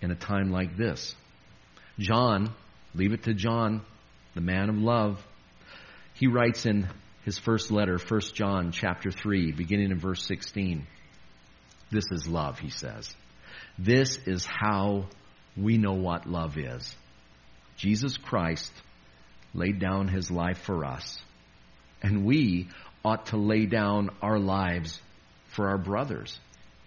in 0.00 0.10
a 0.10 0.16
time 0.16 0.50
like 0.50 0.76
this. 0.76 1.14
John, 1.98 2.52
leave 2.94 3.12
it 3.12 3.24
to 3.24 3.34
John 3.34 3.82
the 4.38 4.44
man 4.44 4.68
of 4.68 4.78
love. 4.78 5.26
He 6.14 6.28
writes 6.28 6.64
in 6.64 6.86
his 7.24 7.40
first 7.40 7.72
letter, 7.72 7.98
1 7.98 8.20
John 8.34 8.70
chapter 8.70 9.10
3, 9.10 9.50
beginning 9.50 9.90
in 9.90 9.98
verse 9.98 10.22
16. 10.26 10.86
This 11.90 12.04
is 12.12 12.28
love, 12.28 12.60
he 12.60 12.70
says. 12.70 13.12
This 13.80 14.16
is 14.26 14.46
how 14.46 15.06
we 15.56 15.76
know 15.76 15.94
what 15.94 16.26
love 16.26 16.56
is. 16.56 16.94
Jesus 17.78 18.16
Christ 18.16 18.72
laid 19.54 19.80
down 19.80 20.06
his 20.06 20.30
life 20.30 20.58
for 20.58 20.84
us, 20.84 21.18
and 22.00 22.24
we 22.24 22.68
ought 23.04 23.26
to 23.26 23.36
lay 23.36 23.66
down 23.66 24.10
our 24.22 24.38
lives 24.38 25.00
for 25.48 25.68
our 25.68 25.78
brothers. 25.78 26.38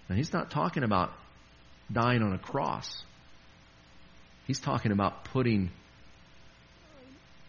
And 0.07 0.17
he's 0.17 0.31
not 0.31 0.51
talking 0.51 0.83
about 0.83 1.11
dying 1.91 2.23
on 2.23 2.31
a 2.31 2.39
cross. 2.39 3.03
He's 4.47 4.61
talking 4.61 4.93
about 4.93 5.25
putting 5.25 5.69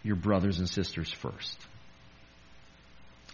your 0.02 0.16
brothers 0.16 0.58
and 0.58 0.68
sisters 0.68 1.10
first. 1.12 1.58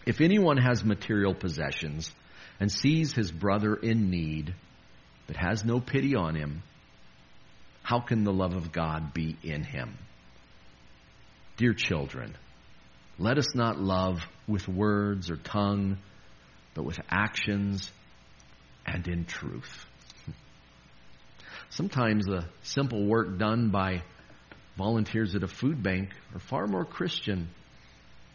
If 0.07 0.21
anyone 0.21 0.57
has 0.57 0.85
material 0.85 1.35
possessions 1.35 2.13
and 2.61 2.71
sees 2.71 3.13
his 3.13 3.31
brother 3.31 3.75
in 3.75 4.11
need, 4.11 4.55
but 5.27 5.37
has 5.37 5.65
no 5.65 5.81
pity 5.81 6.15
on 6.15 6.35
him, 6.35 6.63
how 7.83 8.01
can 8.01 8.25
the 8.25 8.33
love 8.33 8.55
of 8.55 8.73
God 8.73 9.15
be 9.15 9.37
in 9.43 9.63
him? 9.63 9.97
Dear 11.57 11.73
children, 11.75 12.37
let 13.19 13.39
us 13.39 13.55
not 13.55 13.81
love 13.81 14.21
with 14.47 14.69
words 14.69 15.31
or 15.31 15.37
tongue, 15.37 15.99
but 16.75 16.85
with 16.85 17.01
actions 17.11 17.91
and 18.87 19.07
in 19.09 19.25
truth. 19.25 19.87
Sometimes 21.71 22.27
the 22.27 22.45
simple 22.63 23.05
work 23.05 23.39
done 23.39 23.71
by 23.71 24.03
volunteers 24.79 25.35
at 25.35 25.43
a 25.43 25.49
food 25.49 25.83
bank 25.83 26.11
are 26.33 26.39
far 26.39 26.67
more 26.67 26.85
Christian 26.85 27.51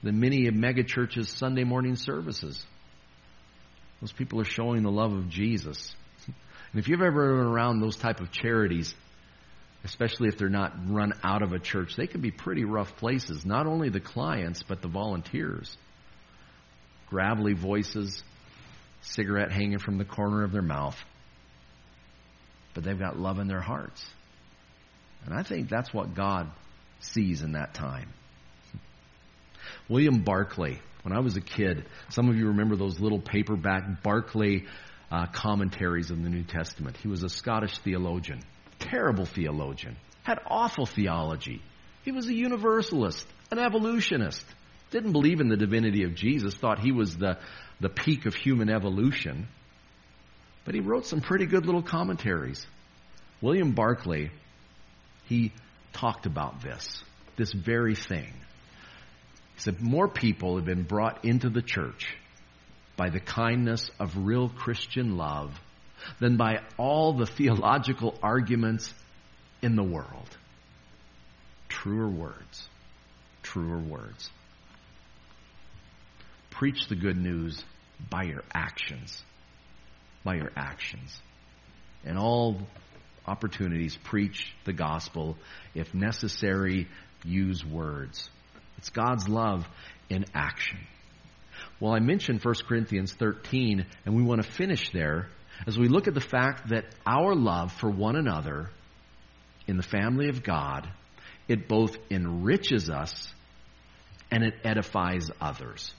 than 0.04 0.20
many 0.20 0.48
of 0.48 0.54
megachurches' 0.54 1.28
Sunday 1.28 1.64
morning 1.64 1.96
services. 1.96 2.64
Those 4.02 4.12
people 4.12 4.42
are 4.42 4.46
showing 4.46 4.84
the 4.84 4.92
love 4.92 5.14
of 5.14 5.30
Jesus. 5.30 5.96
And 6.28 6.80
if 6.80 6.90
you've 6.90 7.02
ever 7.02 7.38
been 7.38 7.48
around 7.48 7.80
those 7.80 7.96
type 7.96 8.20
of 8.20 8.32
charities, 8.32 8.94
especially 9.86 10.28
if 10.28 10.38
they're 10.38 10.50
not 10.50 10.74
run 10.88 11.14
out 11.24 11.42
of 11.42 11.54
a 11.54 11.60
church, 11.60 11.96
they 11.96 12.08
can 12.08 12.20
be 12.20 12.32
pretty 12.32 12.66
rough 12.66 12.98
places. 12.98 13.46
Not 13.46 13.66
only 13.66 13.88
the 13.90 14.02
clients, 14.02 14.64
but 14.64 14.82
the 14.82 14.90
volunteers. 14.90 15.78
Gravelly 17.10 17.54
voices, 17.54 18.22
cigarette 19.02 19.52
hanging 19.52 19.80
from 19.80 19.98
the 19.98 20.06
corner 20.06 20.44
of 20.44 20.52
their 20.52 20.62
mouth. 20.62 21.02
But 22.74 22.84
they've 22.84 23.00
got 23.00 23.18
love 23.18 23.40
in 23.40 23.48
their 23.48 23.62
hearts. 23.62 24.06
And 25.26 25.34
I 25.34 25.44
think 25.44 25.70
that's 25.70 25.94
what 25.94 26.16
God 26.16 26.52
sees 27.00 27.42
in 27.42 27.54
that 27.54 27.74
time. 27.74 28.10
William 29.90 30.24
Barclay, 30.24 30.80
when 31.04 31.16
I 31.16 31.20
was 31.20 31.36
a 31.38 31.42
kid, 31.42 31.86
some 32.10 32.30
of 32.30 32.38
you 32.38 32.48
remember 32.48 32.76
those 32.76 33.00
little 33.00 33.20
paperback 33.20 34.04
Barclay 34.04 34.66
uh, 35.12 35.28
commentaries 35.28 36.12
of 36.12 36.22
the 36.22 36.30
New 36.30 36.44
Testament. 36.44 36.98
He 36.98 37.08
was 37.08 37.24
a 37.24 37.30
Scottish 37.30 37.78
theologian, 37.80 38.42
terrible 38.80 39.26
theologian, 39.26 39.98
had 40.24 40.40
awful 40.48 40.86
theology. 40.86 41.62
He 42.04 42.12
was 42.12 42.28
a 42.28 42.34
universalist, 42.34 43.26
an 43.52 43.60
evolutionist, 43.60 44.44
didn't 44.92 45.12
believe 45.12 45.40
in 45.40 45.50
the 45.50 45.58
divinity 45.58 46.04
of 46.04 46.16
Jesus, 46.16 46.56
thought 46.56 46.80
he 46.80 46.92
was 46.92 47.18
the, 47.18 47.38
the 47.80 47.90
peak 47.90 48.26
of 48.26 48.36
human 48.36 48.70
evolution. 48.70 49.48
But 50.66 50.76
he 50.76 50.82
wrote 50.82 51.06
some 51.06 51.22
pretty 51.22 51.46
good 51.46 51.66
little 51.66 51.82
commentaries. 51.84 52.66
William 53.42 53.74
Barclay 53.74 54.32
he 55.26 55.52
talked 55.94 56.26
about 56.26 56.62
this, 56.62 57.04
this 57.38 57.54
very 57.54 57.96
thing. 57.96 58.34
He 59.56 59.60
said, 59.60 59.82
More 59.82 60.08
people 60.08 60.56
have 60.58 60.66
been 60.66 60.84
brought 60.84 61.26
into 61.26 61.50
the 61.50 61.62
church 61.62 62.16
by 62.96 63.10
the 63.10 63.20
kindness 63.20 63.90
of 64.00 64.18
real 64.18 64.50
Christian 64.50 65.18
love 65.18 65.60
than 66.20 66.38
by 66.38 66.60
all 66.78 67.14
the 67.14 67.26
theological 67.26 68.18
arguments 68.22 68.94
in 69.62 69.76
the 69.76 69.84
world. 69.84 70.38
Truer 71.70 72.10
words. 72.10 72.68
Truer 73.42 73.80
words. 73.80 74.30
Preach 76.50 76.88
the 76.88 76.96
good 76.96 77.18
news 77.18 77.64
by 78.10 78.24
your 78.24 78.44
actions. 78.54 79.24
By 80.24 80.36
your 80.36 80.52
actions. 80.56 81.20
And 82.06 82.18
all 82.18 82.60
opportunities, 83.26 83.98
preach 84.04 84.54
the 84.66 84.74
gospel. 84.74 85.38
If 85.74 85.94
necessary, 85.94 86.88
use 87.24 87.64
words. 87.66 88.30
It's 88.78 88.90
God's 88.90 89.28
love 89.30 89.66
in 90.10 90.26
action. 90.34 90.80
Well, 91.80 91.94
I 91.94 92.00
mentioned 92.00 92.44
1 92.44 92.56
Corinthians 92.68 93.14
13, 93.14 93.86
and 94.06 94.16
we 94.16 94.24
want 94.24 94.44
to 94.44 94.52
finish 94.52 94.92
there 94.92 95.28
as 95.68 95.78
we 95.78 95.88
look 95.88 96.08
at 96.08 96.14
the 96.14 96.22
fact 96.22 96.70
that 96.70 96.86
our 97.06 97.36
love 97.36 97.72
for 97.72 97.90
one 97.90 98.16
another 98.16 98.70
in 99.68 99.78
the 99.78 99.84
family 99.84 100.30
of 100.30 100.44
God, 100.44 100.90
it 101.48 101.68
both 101.68 101.96
enriches 102.10 102.90
us 102.90 103.34
and 104.32 104.44
it 104.44 104.56
edifies 104.64 105.30
others. 105.40 105.94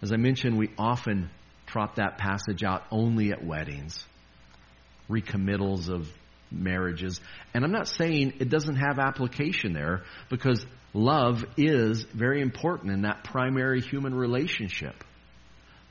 As 0.00 0.12
I 0.12 0.16
mentioned, 0.16 0.56
we 0.56 0.70
often 0.78 1.30
trot 1.66 1.96
that 1.96 2.18
passage 2.18 2.62
out 2.62 2.84
only 2.90 3.32
at 3.32 3.44
weddings, 3.44 4.04
recommittals 5.08 5.88
of 5.88 6.08
marriages. 6.50 7.20
And 7.54 7.64
I'm 7.64 7.72
not 7.72 7.88
saying 7.88 8.34
it 8.40 8.48
doesn't 8.48 8.76
have 8.76 8.98
application 8.98 9.72
there 9.72 10.02
because 10.28 10.64
love 10.94 11.44
is 11.56 12.02
very 12.04 12.40
important 12.40 12.92
in 12.92 13.02
that 13.02 13.24
primary 13.24 13.80
human 13.80 14.14
relationship. 14.14 15.04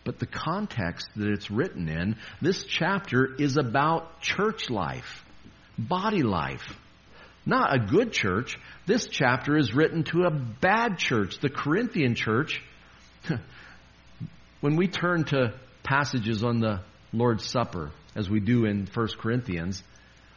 But 0.04 0.19
the 0.19 0.28
context 0.28 1.08
that 1.15 1.28
it's 1.28 1.49
written 1.49 1.89
in, 1.89 2.17
this 2.41 2.63
chapter 2.63 3.36
is 3.39 3.58
about 3.58 4.21
church 4.21 4.69
life, 4.69 5.23
body 5.78 6.21
life. 6.21 6.63
Not 7.45 7.75
a 7.75 7.80
good 7.80 8.12
church. 8.12 8.58
This 8.86 9.08
chapter 9.08 9.58
is 9.58 9.73
written 9.73 10.04
to 10.06 10.23
a 10.23 10.32
bad 10.32 10.97
church, 10.97 11.39
the 11.39 11.49
Corinthian 11.49 12.15
church. 12.15 12.62
when 14.62 14.75
we 14.75 14.88
turn 14.88 15.25
to 15.25 15.54
passages 15.84 16.43
on 16.43 16.60
the 16.60 16.82
Lord's 17.13 17.45
Supper, 17.45 17.91
as 18.15 18.30
we 18.30 18.39
do 18.39 18.65
in 18.65 18.88
1 18.88 19.08
Corinthians, 19.19 19.84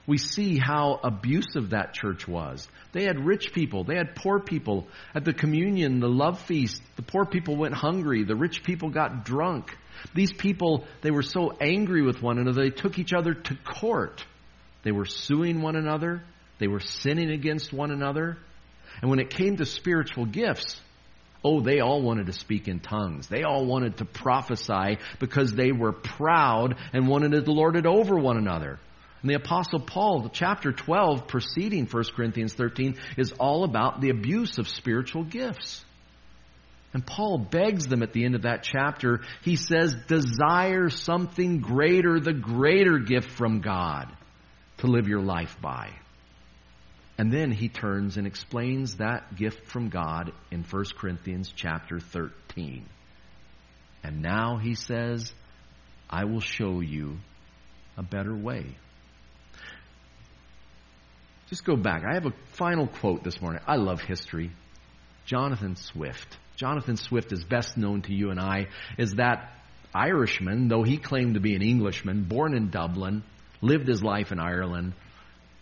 we 0.07 0.17
see 0.17 0.59
how 0.59 0.99
abusive 1.05 1.71
that 1.71 1.93
church 1.93 2.27
was. 2.27 2.67
They 2.93 3.05
had 3.05 3.25
rich 3.27 3.53
people, 3.53 3.85
they 3.85 3.97
had 3.97 4.15
poor 4.15 4.41
people. 4.41 4.89
At 5.15 5.25
the 5.25 5.35
communion, 5.35 6.01
the 6.01 6.09
love 6.09 6.41
feast, 6.41 6.83
the 6.97 7.03
poor 7.03 7.27
people 7.27 7.57
went 7.57 7.75
hungry, 7.75 8.25
the 8.25 8.35
rich 8.35 8.65
people 8.65 8.89
got 8.89 9.27
drunk. 9.27 9.77
These 10.15 10.33
people, 10.33 10.87
they 11.03 11.11
were 11.11 11.23
so 11.23 11.53
angry 11.61 12.03
with 12.03 12.23
one 12.23 12.39
another, 12.39 12.63
they 12.63 12.71
took 12.71 12.99
each 12.99 13.13
other 13.13 13.35
to 13.35 13.57
court. 13.57 14.25
They 14.83 14.93
were 14.93 15.05
suing 15.05 15.61
one 15.61 15.77
another, 15.77 16.23
they 16.59 16.69
were 16.69 16.81
sinning 16.81 17.31
against 17.31 17.73
one 17.73 17.91
another. 17.91 18.39
And 19.03 19.11
when 19.11 19.21
it 19.21 19.29
came 19.29 19.59
to 19.59 19.67
spiritual 19.67 20.25
gifts, 20.25 20.81
oh, 21.45 21.61
they 21.61 21.81
all 21.81 22.03
wanted 22.03 22.27
to 22.27 22.33
speak 22.33 22.69
in 22.69 22.81
tongues. 22.81 23.29
They 23.29 23.43
all 23.43 23.65
wanted 23.65 23.99
to 23.99 24.05
prophesy 24.05 24.99
because 25.19 25.53
they 25.53 25.73
were 25.73 25.93
proud 25.93 26.77
and 26.93 27.09
wanted 27.09 27.45
to 27.45 27.53
lord 27.53 27.77
it 27.77 27.87
over 27.87 28.17
one 28.17 28.37
another. 28.37 28.79
And 29.23 29.31
the 29.31 29.35
Apostle 29.35 29.81
Paul, 29.81 30.31
chapter 30.33 30.73
12, 30.73 31.27
preceding 31.27 31.87
1 31.87 32.05
Corinthians 32.15 32.55
13, 32.55 32.97
is 33.17 33.33
all 33.33 33.65
about 33.65 34.01
the 34.01 34.11
abuse 34.11 34.59
of 34.59 34.69
spiritual 34.69 35.25
gifts. 35.25 35.85
And 36.95 37.05
Paul 37.05 37.39
begs 37.39 37.87
them 37.87 38.03
at 38.03 38.13
the 38.13 38.25
end 38.25 38.35
of 38.35 38.43
that 38.43 38.63
chapter. 38.63 39.21
He 39.43 39.57
says, 39.57 39.95
Desire 40.07 40.89
something 40.89 41.61
greater, 41.61 42.19
the 42.19 42.33
greater 42.33 42.99
gift 42.99 43.31
from 43.33 43.61
God 43.61 44.09
to 44.79 44.87
live 44.87 45.09
your 45.09 45.21
life 45.21 45.57
by. 45.61 45.91
And 47.19 47.33
then 47.33 47.51
he 47.51 47.69
turns 47.69 48.17
and 48.17 48.29
explains 48.29 48.97
that 48.97 49.35
gift 49.35 49.67
from 49.67 49.89
God 49.89 50.33
in 50.53 50.63
1 50.63 50.85
Corinthians 50.97 51.53
chapter 51.55 51.99
13. 51.99 52.87
And 54.05 54.23
now 54.23 54.59
he 54.59 54.77
says, 54.77 55.33
I 56.09 56.25
will 56.25 56.41
show 56.41 56.81
you 56.81 57.19
a 57.97 58.05
better 58.05 58.35
way. 58.35 58.77
Just 61.49 61.65
go 61.65 61.75
back. 61.77 62.05
I 62.09 62.15
have 62.15 62.27
a 62.27 62.33
final 62.53 62.87
quote 62.87 63.25
this 63.25 63.41
morning. 63.41 63.63
I 63.67 63.77
love 63.77 64.01
history. 64.01 64.53
Jonathan 65.27 65.75
Swift. 65.75 66.39
Jonathan 66.57 66.97
Swift 66.97 67.33
is 67.33 67.43
best 67.43 67.77
known 67.77 68.03
to 68.03 68.15
you 68.15 68.31
and 68.31 68.39
I 68.39 68.69
as 68.97 69.15
that 69.15 69.53
Irishman, 69.95 70.69
though 70.69 70.85
he 70.85 70.99
claimed 70.99 71.35
to 71.35 71.41
be 71.41 71.57
an 71.57 71.63
Englishman, 71.63 72.25
born 72.25 72.55
in 72.55 72.71
Dublin, 72.71 73.25
lived 73.61 73.89
his 73.89 74.03
life 74.03 74.31
in 74.31 74.39
Ireland, 74.39 74.93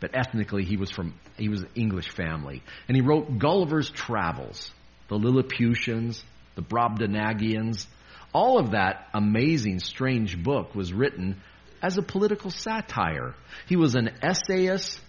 but 0.00 0.14
ethnically 0.14 0.64
he 0.64 0.76
was 0.76 0.90
from 0.90 1.14
he 1.36 1.48
was 1.48 1.62
an 1.62 1.70
English 1.74 2.10
family. 2.10 2.62
And 2.88 2.96
he 2.96 3.02
wrote 3.02 3.38
Gulliver's 3.38 3.90
Travels, 3.90 4.70
the 5.08 5.16
Lilliputians, 5.16 6.22
the 6.54 6.62
Brobdingnagians. 6.62 7.86
All 8.32 8.58
of 8.58 8.72
that 8.72 9.08
amazing, 9.14 9.80
strange 9.80 10.42
book 10.42 10.74
was 10.74 10.92
written 10.92 11.40
as 11.82 11.96
a 11.96 12.02
political 12.02 12.50
satire. 12.50 13.34
He 13.66 13.76
was 13.76 13.94
an 13.94 14.10
essayist 14.22 15.00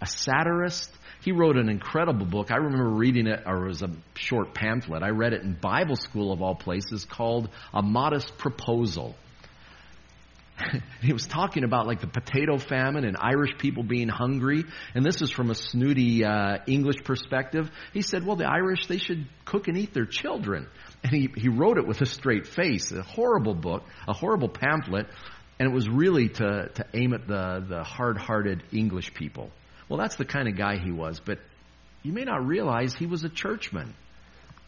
a 0.00 0.06
satirist. 0.06 0.90
He 1.22 1.32
wrote 1.32 1.56
an 1.56 1.68
incredible 1.68 2.24
book. 2.24 2.50
I 2.50 2.56
remember 2.56 2.88
reading 2.88 3.26
it, 3.26 3.42
or 3.44 3.66
it 3.66 3.68
was 3.68 3.82
a 3.82 3.90
short 4.14 4.54
pamphlet. 4.54 5.02
I 5.02 5.10
read 5.10 5.34
it 5.34 5.42
in 5.42 5.52
Bible 5.52 5.96
school 5.96 6.32
of 6.32 6.40
all 6.40 6.54
places 6.54 7.04
called 7.04 7.50
A 7.74 7.82
Modest 7.82 8.38
Proposal. 8.38 9.14
he 11.02 11.12
was 11.12 11.26
talking 11.26 11.64
about 11.64 11.86
like 11.86 12.00
the 12.00 12.06
potato 12.06 12.58
famine 12.58 13.04
and 13.04 13.16
Irish 13.18 13.56
people 13.58 13.82
being 13.82 14.08
hungry. 14.08 14.64
And 14.94 15.04
this 15.04 15.22
is 15.22 15.30
from 15.30 15.50
a 15.50 15.54
snooty 15.54 16.24
uh, 16.24 16.58
English 16.66 17.02
perspective. 17.04 17.70
He 17.92 18.02
said, 18.02 18.24
well, 18.24 18.36
the 18.36 18.46
Irish, 18.46 18.86
they 18.86 18.98
should 18.98 19.26
cook 19.44 19.68
and 19.68 19.76
eat 19.76 19.94
their 19.94 20.06
children. 20.06 20.68
And 21.02 21.12
he, 21.12 21.30
he 21.36 21.48
wrote 21.48 21.78
it 21.78 21.86
with 21.86 22.00
a 22.00 22.06
straight 22.06 22.46
face. 22.46 22.92
A 22.92 23.02
horrible 23.02 23.54
book, 23.54 23.84
a 24.06 24.12
horrible 24.12 24.48
pamphlet. 24.48 25.06
And 25.58 25.70
it 25.70 25.74
was 25.74 25.88
really 25.88 26.28
to, 26.28 26.68
to 26.74 26.86
aim 26.94 27.12
at 27.12 27.26
the, 27.26 27.64
the 27.66 27.82
hard 27.82 28.16
hearted 28.16 28.62
English 28.72 29.14
people. 29.14 29.50
Well, 29.88 29.98
that's 29.98 30.16
the 30.16 30.24
kind 30.24 30.48
of 30.48 30.56
guy 30.56 30.78
he 30.78 30.92
was, 30.92 31.20
but 31.20 31.38
you 32.02 32.12
may 32.12 32.24
not 32.24 32.46
realize 32.46 32.94
he 32.94 33.06
was 33.06 33.24
a 33.24 33.28
churchman. 33.28 33.94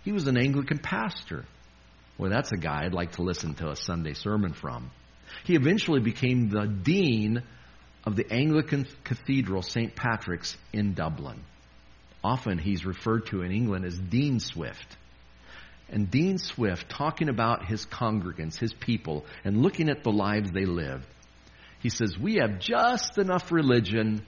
He 0.05 0.13
was 0.13 0.27
an 0.27 0.37
Anglican 0.37 0.79
pastor. 0.79 1.45
Well, 2.19 2.31
that's 2.31 2.53
a 2.53 2.57
guy 2.57 2.85
I'd 2.85 2.93
like 2.93 3.13
to 3.13 3.23
listen 3.23 3.55
to 3.55 3.71
a 3.71 3.77
Sunday 3.77 4.15
sermon 4.15 4.53
from. 4.53 4.91
He 5.45 5.55
eventually 5.55 6.01
became 6.01 6.49
the 6.49 6.67
dean 6.67 7.43
of 8.05 8.17
the 8.17 8.31
Anglican 8.33 8.87
Cathedral, 9.05 9.63
St. 9.63 9.95
Patrick's, 9.95 10.57
in 10.73 10.95
Dublin. 10.95 11.43
Often 12.25 12.59
he's 12.59 12.85
referred 12.85 13.27
to 13.27 13.43
in 13.43 13.53
England 13.53 13.85
as 13.85 13.99
Dean 13.99 14.41
Swift. 14.41 14.97
And 15.89 16.11
Dean 16.11 16.39
Swift, 16.39 16.89
talking 16.89 17.29
about 17.29 17.67
his 17.67 17.85
congregants, 17.85 18.57
his 18.59 18.73
people, 18.73 19.27
and 19.45 19.63
looking 19.63 19.89
at 19.89 20.03
the 20.03 20.11
lives 20.13 20.51
they 20.51 20.65
lived, 20.65 21.07
he 21.81 21.91
says, 21.91 22.17
We 22.19 22.37
have 22.37 22.61
just 22.61 23.19
enough 23.19 23.53
religion 23.53 24.25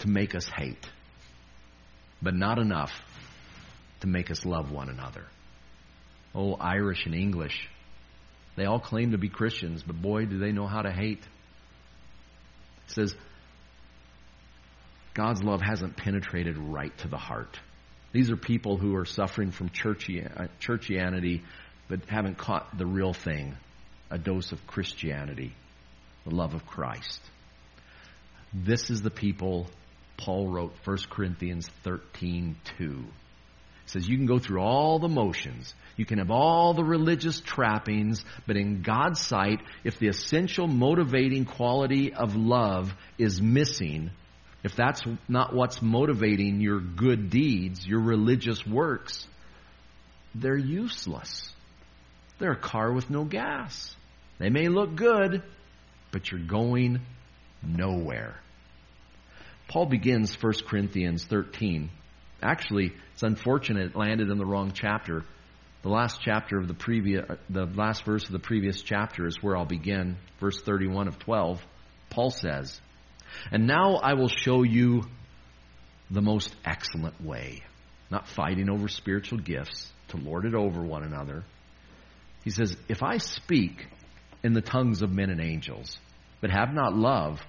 to 0.00 0.08
make 0.08 0.34
us 0.34 0.46
hate, 0.46 0.86
but 2.22 2.34
not 2.34 2.58
enough 2.58 2.92
to 4.00 4.06
make 4.06 4.30
us 4.30 4.44
love 4.44 4.70
one 4.70 4.88
another. 4.88 5.24
Oh, 6.34 6.54
Irish 6.54 7.06
and 7.06 7.14
English. 7.14 7.68
They 8.58 8.64
all 8.64 8.80
claim 8.80 9.12
to 9.12 9.18
be 9.18 9.28
Christians, 9.28 9.84
but 9.86 10.02
boy, 10.02 10.26
do 10.26 10.38
they 10.38 10.50
know 10.50 10.66
how 10.66 10.82
to 10.82 10.90
hate. 10.90 11.22
It 12.88 12.92
says, 12.92 13.14
God's 15.14 15.44
love 15.44 15.60
hasn't 15.60 15.96
penetrated 15.96 16.58
right 16.58 16.96
to 16.98 17.08
the 17.08 17.16
heart. 17.16 17.58
These 18.12 18.32
are 18.32 18.36
people 18.36 18.76
who 18.76 18.96
are 18.96 19.04
suffering 19.04 19.52
from 19.52 19.68
uh, 19.68 19.70
churchianity, 20.60 21.42
but 21.88 22.04
haven't 22.06 22.36
caught 22.36 22.76
the 22.76 22.86
real 22.86 23.12
thing 23.12 23.56
a 24.10 24.18
dose 24.18 24.50
of 24.50 24.66
Christianity, 24.66 25.54
the 26.24 26.34
love 26.34 26.54
of 26.54 26.66
Christ. 26.66 27.20
This 28.52 28.90
is 28.90 29.02
the 29.02 29.10
people 29.10 29.68
Paul 30.16 30.48
wrote 30.48 30.72
1 30.84 30.96
Corinthians 31.10 31.68
13 31.84 32.56
2. 32.78 33.04
Says 33.90 34.08
you 34.08 34.16
can 34.16 34.26
go 34.26 34.38
through 34.38 34.60
all 34.60 34.98
the 34.98 35.08
motions. 35.08 35.74
You 35.96 36.04
can 36.04 36.18
have 36.18 36.30
all 36.30 36.74
the 36.74 36.84
religious 36.84 37.40
trappings, 37.40 38.24
but 38.46 38.56
in 38.56 38.82
God's 38.82 39.20
sight, 39.20 39.60
if 39.84 39.98
the 39.98 40.08
essential 40.08 40.66
motivating 40.66 41.44
quality 41.44 42.12
of 42.12 42.36
love 42.36 42.94
is 43.18 43.40
missing, 43.40 44.10
if 44.62 44.76
that's 44.76 45.02
not 45.28 45.54
what's 45.54 45.80
motivating 45.80 46.60
your 46.60 46.80
good 46.80 47.30
deeds, 47.30 47.86
your 47.86 48.00
religious 48.00 48.66
works, 48.66 49.26
they're 50.34 50.56
useless. 50.56 51.52
They're 52.38 52.52
a 52.52 52.56
car 52.56 52.92
with 52.92 53.10
no 53.10 53.24
gas. 53.24 53.94
They 54.38 54.50
may 54.50 54.68
look 54.68 54.94
good, 54.94 55.42
but 56.12 56.30
you're 56.30 56.40
going 56.40 57.00
nowhere. 57.62 58.36
Paul 59.68 59.86
begins 59.86 60.34
1 60.40 60.52
Corinthians 60.66 61.24
13. 61.24 61.90
Actually, 62.42 62.92
it's 63.12 63.22
unfortunate 63.22 63.90
it 63.90 63.96
landed 63.96 64.30
in 64.30 64.38
the 64.38 64.46
wrong 64.46 64.72
chapter. 64.72 65.24
The 65.82 65.88
last 65.88 66.20
chapter 66.22 66.58
of 66.58 66.68
the 66.68 66.74
previous, 66.74 67.24
the 67.50 67.66
last 67.66 68.04
verse 68.04 68.24
of 68.26 68.32
the 68.32 68.38
previous 68.38 68.82
chapter 68.82 69.26
is 69.26 69.42
where 69.42 69.56
I'll 69.56 69.64
begin. 69.64 70.16
Verse 70.40 70.60
31 70.60 71.08
of 71.08 71.18
12. 71.18 71.64
Paul 72.10 72.30
says, 72.30 72.80
And 73.50 73.66
now 73.66 73.96
I 73.96 74.14
will 74.14 74.28
show 74.28 74.62
you 74.62 75.04
the 76.10 76.22
most 76.22 76.54
excellent 76.64 77.20
way. 77.20 77.62
Not 78.10 78.28
fighting 78.28 78.70
over 78.70 78.88
spiritual 78.88 79.38
gifts 79.38 79.92
to 80.08 80.16
lord 80.16 80.46
it 80.46 80.54
over 80.54 80.82
one 80.82 81.04
another. 81.04 81.44
He 82.44 82.50
says, 82.50 82.76
If 82.88 83.02
I 83.02 83.18
speak 83.18 83.86
in 84.42 84.52
the 84.52 84.62
tongues 84.62 85.02
of 85.02 85.10
men 85.10 85.30
and 85.30 85.40
angels, 85.40 85.98
but 86.40 86.50
have 86.50 86.72
not 86.72 86.96
love, 86.96 87.40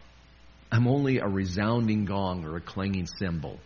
I'm 0.72 0.88
only 0.88 1.20
a 1.20 1.28
resounding 1.28 2.06
gong 2.06 2.46
or 2.46 2.58
a 2.58 2.62
clanging 2.62 3.08
cymbal. 3.18 3.60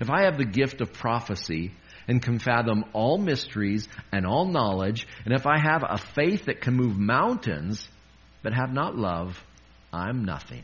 If 0.00 0.10
I 0.10 0.24
have 0.24 0.38
the 0.38 0.44
gift 0.44 0.80
of 0.80 0.92
prophecy 0.92 1.72
and 2.08 2.22
can 2.22 2.38
fathom 2.38 2.84
all 2.92 3.18
mysteries 3.18 3.88
and 4.12 4.26
all 4.26 4.46
knowledge, 4.46 5.06
and 5.24 5.34
if 5.34 5.46
I 5.46 5.58
have 5.58 5.84
a 5.88 5.98
faith 5.98 6.46
that 6.46 6.60
can 6.60 6.74
move 6.74 6.98
mountains, 6.98 7.88
but 8.42 8.52
have 8.52 8.72
not 8.72 8.96
love, 8.96 9.42
I'm 9.92 10.24
nothing. 10.24 10.62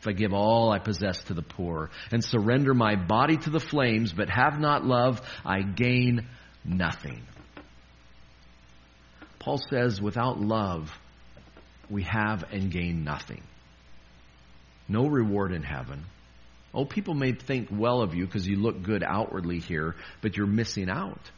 If 0.00 0.08
I 0.08 0.12
give 0.12 0.32
all 0.32 0.72
I 0.72 0.78
possess 0.78 1.22
to 1.24 1.34
the 1.34 1.42
poor 1.42 1.90
and 2.10 2.24
surrender 2.24 2.72
my 2.72 2.96
body 2.96 3.36
to 3.36 3.50
the 3.50 3.60
flames, 3.60 4.12
but 4.12 4.30
have 4.30 4.58
not 4.58 4.84
love, 4.84 5.20
I 5.44 5.60
gain 5.60 6.26
nothing. 6.64 7.20
Paul 9.38 9.58
says, 9.58 10.00
without 10.00 10.40
love, 10.40 10.96
we 11.90 12.04
have 12.04 12.44
and 12.52 12.70
gain 12.70 13.04
nothing. 13.04 13.42
No 14.88 15.06
reward 15.06 15.52
in 15.52 15.62
heaven 15.62 16.04
Oh, 16.72 16.84
people 16.84 17.14
may 17.14 17.32
think 17.32 17.68
well 17.72 18.00
of 18.00 18.14
you 18.14 18.26
because 18.26 18.46
you 18.46 18.56
look 18.56 18.82
good 18.82 19.02
outwardly 19.02 19.58
here, 19.58 19.96
but 20.22 20.36
you're 20.36 20.46
missing 20.46 20.88
out. 20.88 21.30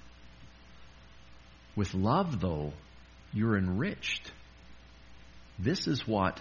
With 1.75 1.95
love, 1.95 2.41
though, 2.41 2.73
you're 3.33 3.57
enriched. 3.57 4.31
This 5.59 5.87
is 5.87 6.07
what 6.07 6.41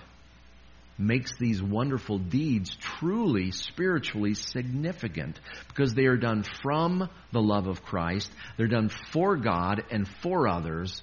makes 0.98 1.32
these 1.38 1.64
wonderful 1.64 2.20
deeds 2.20 2.76
truly 2.76 3.52
spiritually 3.52 4.34
significant 4.34 5.40
because 5.70 5.94
they 5.94 6.06
are 6.06 6.18
done 6.18 6.44
from 6.62 7.10
the 7.32 7.42
love 7.42 7.68
of 7.68 7.84
Christ. 7.84 8.30
They're 8.58 8.68
done 8.68 8.90
for 8.90 9.38
God 9.38 9.84
and 9.90 10.08
for 10.22 10.48
others. 10.48 11.02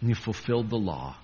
And 0.00 0.08
you 0.08 0.14
fulfilled 0.14 0.70
the 0.70 0.78
law, 0.78 1.16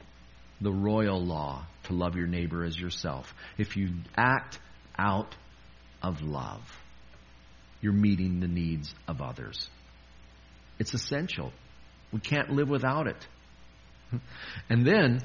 the 0.60 0.72
royal 0.72 1.24
law, 1.24 1.66
to 1.84 1.94
love 1.94 2.14
your 2.14 2.26
neighbor 2.26 2.64
as 2.64 2.78
yourself. 2.78 3.34
If 3.58 3.76
you 3.76 3.90
act 4.16 4.60
out 4.98 5.34
of 6.02 6.22
love. 6.22 6.62
You're 7.80 7.92
meeting 7.92 8.40
the 8.40 8.48
needs 8.48 8.94
of 9.08 9.20
others. 9.20 9.68
It's 10.78 10.94
essential. 10.94 11.52
We 12.12 12.20
can't 12.20 12.50
live 12.50 12.68
without 12.68 13.06
it. 13.06 13.26
And 14.68 14.86
then 14.86 15.20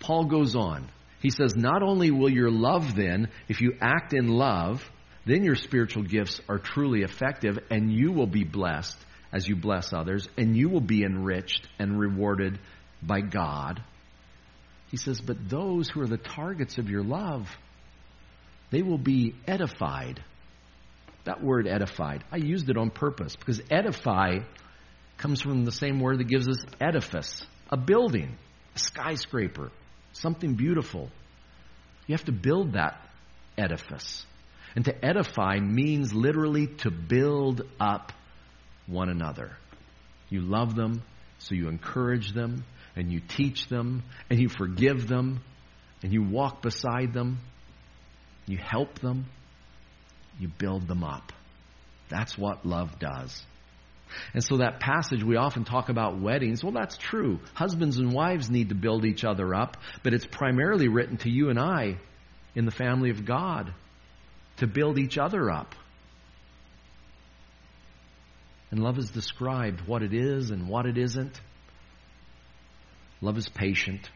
Paul 0.00 0.24
goes 0.24 0.56
on. 0.56 0.88
He 1.20 1.30
says, 1.30 1.54
Not 1.54 1.82
only 1.82 2.10
will 2.10 2.28
your 2.30 2.50
love 2.50 2.96
then, 2.96 3.28
if 3.48 3.60
you 3.60 3.74
act 3.80 4.12
in 4.12 4.26
love, 4.26 4.82
then 5.24 5.44
your 5.44 5.54
spiritual 5.54 6.02
gifts 6.02 6.40
are 6.48 6.58
truly 6.58 7.02
effective, 7.02 7.58
and 7.70 7.92
you 7.92 8.10
will 8.10 8.26
be 8.26 8.42
blessed 8.42 8.96
as 9.32 9.46
you 9.46 9.54
bless 9.54 9.92
others, 9.92 10.28
and 10.36 10.56
you 10.56 10.68
will 10.68 10.80
be 10.80 11.04
enriched 11.04 11.68
and 11.78 11.98
rewarded 11.98 12.58
by 13.00 13.20
God. 13.20 13.82
He 14.90 14.96
says, 14.96 15.20
But 15.20 15.48
those 15.48 15.88
who 15.88 16.02
are 16.02 16.08
the 16.08 16.18
targets 16.18 16.78
of 16.78 16.90
your 16.90 17.04
love, 17.04 17.48
they 18.72 18.82
will 18.82 18.98
be 18.98 19.34
edified. 19.46 20.24
That 21.24 21.44
word 21.44 21.68
edified, 21.68 22.24
I 22.32 22.38
used 22.38 22.68
it 22.68 22.76
on 22.76 22.90
purpose 22.90 23.36
because 23.36 23.60
edify 23.70 24.38
comes 25.18 25.40
from 25.40 25.64
the 25.64 25.70
same 25.70 26.00
word 26.00 26.18
that 26.18 26.26
gives 26.26 26.48
us 26.48 26.64
edifice, 26.80 27.46
a 27.70 27.76
building, 27.76 28.36
a 28.74 28.78
skyscraper, 28.78 29.70
something 30.14 30.54
beautiful. 30.54 31.10
You 32.08 32.14
have 32.14 32.24
to 32.24 32.32
build 32.32 32.72
that 32.72 33.00
edifice. 33.56 34.26
And 34.74 34.84
to 34.86 35.04
edify 35.04 35.60
means 35.60 36.12
literally 36.12 36.66
to 36.78 36.90
build 36.90 37.62
up 37.78 38.12
one 38.86 39.10
another. 39.10 39.52
You 40.28 40.40
love 40.40 40.74
them, 40.74 41.02
so 41.38 41.54
you 41.54 41.68
encourage 41.68 42.32
them, 42.32 42.64
and 42.96 43.12
you 43.12 43.20
teach 43.20 43.68
them, 43.68 44.02
and 44.30 44.40
you 44.40 44.48
forgive 44.48 45.06
them, 45.06 45.40
and 46.02 46.12
you 46.12 46.22
walk 46.22 46.62
beside 46.62 47.12
them, 47.12 47.38
you 48.46 48.58
help 48.58 48.98
them, 48.98 49.26
you 50.38 50.48
build 50.48 50.88
them 50.88 51.04
up. 51.04 51.32
That's 52.08 52.36
what 52.36 52.66
love 52.66 52.98
does. 52.98 53.42
And 54.34 54.44
so 54.44 54.58
that 54.58 54.80
passage, 54.80 55.22
we 55.24 55.36
often 55.36 55.64
talk 55.64 55.88
about 55.88 56.20
weddings. 56.20 56.62
Well, 56.62 56.72
that's 56.72 56.96
true. 56.96 57.40
Husbands 57.54 57.96
and 57.98 58.12
wives 58.12 58.50
need 58.50 58.68
to 58.68 58.74
build 58.74 59.04
each 59.04 59.24
other 59.24 59.54
up, 59.54 59.78
but 60.02 60.12
it's 60.12 60.26
primarily 60.26 60.88
written 60.88 61.16
to 61.18 61.30
you 61.30 61.48
and 61.48 61.58
I 61.58 61.98
in 62.54 62.66
the 62.66 62.70
family 62.70 63.10
of 63.10 63.24
God 63.24 63.72
to 64.58 64.66
build 64.66 64.98
each 64.98 65.16
other 65.16 65.50
up. 65.50 65.74
And 68.70 68.82
love 68.82 68.98
is 68.98 69.10
described 69.10 69.86
what 69.86 70.02
it 70.02 70.14
is 70.14 70.50
and 70.50 70.68
what 70.68 70.86
it 70.86 70.96
isn't. 70.96 71.40
Love 73.20 73.38
is 73.38 73.48
patient. 73.48 74.10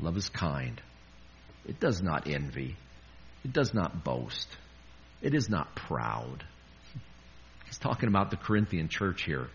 Love 0.00 0.16
is 0.16 0.28
kind. 0.28 0.80
It 1.66 1.78
does 1.78 2.02
not 2.02 2.28
envy. 2.28 2.76
It 3.44 3.52
does 3.52 3.74
not 3.74 4.04
boast. 4.04 4.48
It 5.20 5.34
is 5.34 5.48
not 5.48 5.74
proud. 5.74 6.44
He's 7.66 7.78
talking 7.78 8.08
about 8.08 8.30
the 8.30 8.36
Corinthian 8.36 8.88
church 8.88 9.24
here. 9.24 9.48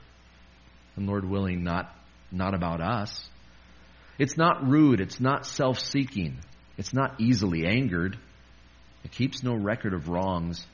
And 0.95 1.07
Lord 1.07 1.23
willing, 1.23 1.63
not, 1.63 1.93
not 2.31 2.53
about 2.53 2.81
us. 2.81 3.29
It's 4.17 4.37
not 4.37 4.67
rude. 4.67 4.99
It's 4.99 5.19
not 5.19 5.45
self 5.45 5.79
seeking. 5.79 6.39
It's 6.77 6.93
not 6.93 7.19
easily 7.19 7.65
angered. 7.65 8.17
It 9.03 9.11
keeps 9.11 9.43
no 9.43 9.55
record 9.55 9.93
of 9.93 10.09
wrongs. 10.09 10.65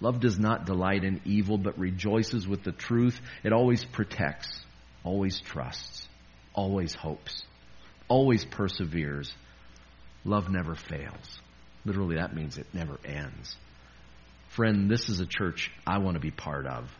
Love 0.00 0.20
does 0.20 0.38
not 0.38 0.66
delight 0.66 1.04
in 1.04 1.20
evil, 1.24 1.56
but 1.58 1.78
rejoices 1.78 2.46
with 2.46 2.64
the 2.64 2.72
truth. 2.72 3.20
It 3.44 3.52
always 3.52 3.84
protects, 3.84 4.64
always 5.04 5.40
trusts, 5.40 6.08
always 6.54 6.94
hopes, 6.94 7.44
always 8.08 8.44
perseveres. 8.44 9.32
Love 10.24 10.50
never 10.50 10.74
fails. 10.74 11.40
Literally, 11.84 12.16
that 12.16 12.34
means 12.34 12.58
it 12.58 12.66
never 12.72 12.98
ends. 13.04 13.56
Friend, 14.50 14.90
this 14.90 15.08
is 15.08 15.20
a 15.20 15.26
church 15.26 15.70
I 15.86 15.98
want 15.98 16.14
to 16.14 16.20
be 16.20 16.30
part 16.30 16.66
of. 16.66 16.90